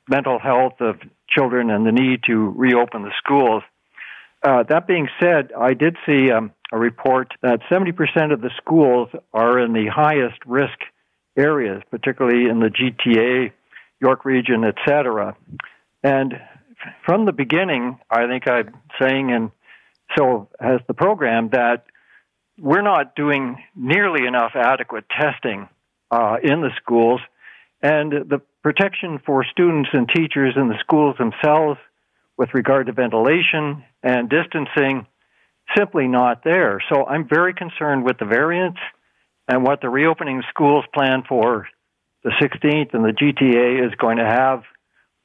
mental 0.09 0.39
health 0.39 0.81
of 0.81 0.97
children 1.29 1.69
and 1.69 1.85
the 1.85 1.93
need 1.93 2.23
to 2.27 2.55
reopen 2.57 3.03
the 3.03 3.13
schools. 3.19 3.63
Uh, 4.43 4.63
that 4.71 4.87
being 4.87 5.09
said, 5.21 5.53
I 5.53 5.75
did 5.75 5.99
see 6.07 6.31
um, 6.31 6.51
a 6.73 6.79
report 6.79 7.35
that 7.43 7.61
70% 7.71 8.33
of 8.33 8.41
the 8.41 8.51
schools 8.57 9.11
are 9.35 9.59
in 9.59 9.75
the 9.75 9.89
highest 9.89 10.39
risk 10.47 10.79
areas, 11.37 11.83
particularly 11.91 12.49
in 12.49 12.61
the 12.61 12.71
GTA, 12.71 13.53
York 14.01 14.25
region, 14.25 14.65
etc. 14.65 15.37
And 16.03 16.35
from 17.05 17.27
the 17.27 17.33
beginning, 17.33 17.99
I 18.11 18.27
think 18.27 18.49
I'm 18.49 18.75
saying, 19.01 19.33
and 19.33 19.51
so 20.17 20.49
has 20.59 20.81
the 20.87 20.95
program, 20.95 21.51
that 21.51 21.85
we're 22.59 22.83
not 22.83 23.15
doing 23.15 23.63
nearly 23.77 24.27
enough 24.27 24.53
adequate 24.55 25.05
testing 25.09 25.69
uh, 26.11 26.37
in 26.43 26.61
the 26.61 26.71
schools, 26.83 27.21
and 27.83 28.13
the 28.13 28.41
protection 28.63 29.21
for 29.25 29.45
students 29.45 29.91
and 29.93 30.09
teachers 30.09 30.55
in 30.57 30.69
the 30.69 30.79
schools 30.81 31.17
themselves 31.19 31.79
with 32.37 32.51
regard 32.55 32.87
to 32.87 32.93
ventilation 32.93 33.85
and 34.03 34.29
distancing 34.29 35.07
simply 35.77 36.09
not 36.09 36.43
there. 36.45 36.83
So 36.91 37.07
I'm 37.07 37.29
very 37.29 37.55
concerned 37.55 38.05
with 38.05 38.19
the 38.19 38.25
variants 38.25 38.81
and 39.49 39.63
what 39.63 39.81
the 39.81 39.89
reopening 39.89 40.43
schools 40.51 40.85
plan 40.93 41.23
for 41.29 41.69
the 42.25 42.31
16th 42.31 42.95
and 42.95 43.05
the 43.05 43.13
GTA 43.13 43.87
is 43.87 43.95
going 43.97 44.19
to 44.19 44.27
have 44.27 44.63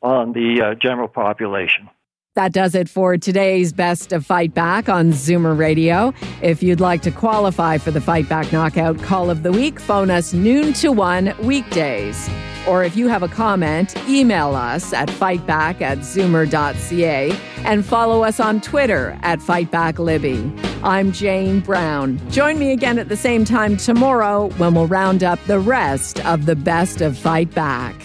on 0.02 0.34
the 0.34 0.62
uh, 0.62 0.76
general 0.76 1.08
population. 1.08 1.90
That 2.36 2.52
does 2.52 2.76
it 2.76 2.90
for 2.90 3.18
today's 3.18 3.72
Best 3.72 4.12
of 4.12 4.26
Fight 4.26 4.54
Back 4.54 4.90
on 4.90 5.12
Zoomer 5.12 5.58
Radio. 5.58 6.14
If 6.42 6.62
you'd 6.62 6.82
like 6.82 7.02
to 7.04 7.12
qualify 7.12 7.78
for 7.78 7.92
the 7.92 8.02
Fight 8.02 8.28
Back 8.28 8.52
Knockout 8.52 9.02
Call 9.02 9.30
of 9.30 9.42
the 9.42 9.54
Week, 9.54 9.80
phone 9.80 10.12
us 10.12 10.34
noon 10.34 10.74
to 10.74 10.92
one 10.92 11.34
weekdays. 11.42 12.30
Or 12.68 12.84
if 12.84 12.96
you 12.96 13.08
have 13.08 13.24
a 13.24 13.28
comment, 13.28 13.96
email 14.10 14.56
us 14.56 14.92
at 14.94 15.08
fightback 15.10 15.82
at 15.82 16.00
zoomer.ca 16.00 17.32
and 17.60 17.86
follow 17.86 18.24
us 18.24 18.40
on 18.40 18.62
Twitter 18.62 19.18
at 19.22 19.40
FightbackLibby. 19.40 20.82
I'm 20.84 21.12
Jane 21.12 21.60
Brown. 21.60 22.20
Join 22.30 22.60
me 22.60 22.72
again 22.72 23.00
at 23.00 23.10
the 23.10 23.18
same 23.18 23.46
time 23.46 23.78
tomorrow 23.78 24.50
when 24.58 24.76
we'll 24.76 24.88
round 24.88 25.24
up 25.24 25.40
the 25.46 25.60
rest 25.60 26.24
of 26.26 26.46
the 26.46 26.56
Best 26.56 27.02
of 27.02 27.18
Fight 27.18 27.54
Back. 27.54 27.96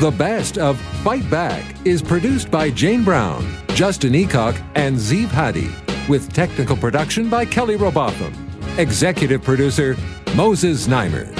The 0.00 0.10
Best 0.10 0.56
of 0.56 0.78
Fight 1.02 1.28
Back 1.30 1.74
is 1.86 2.02
produced 2.02 2.50
by 2.50 2.70
Jane 2.70 3.04
Brown, 3.04 3.46
Justin 3.68 4.12
Eacock, 4.12 4.62
and 4.74 4.96
Zeev 4.96 5.28
Hadi, 5.28 5.70
with 6.08 6.32
technical 6.32 6.76
production 6.76 7.28
by 7.28 7.44
Kelly 7.44 7.76
Robotham. 7.76 8.32
Executive 8.78 9.42
producer 9.42 9.96
Moses 10.34 10.86
Znaimer. 10.86 11.39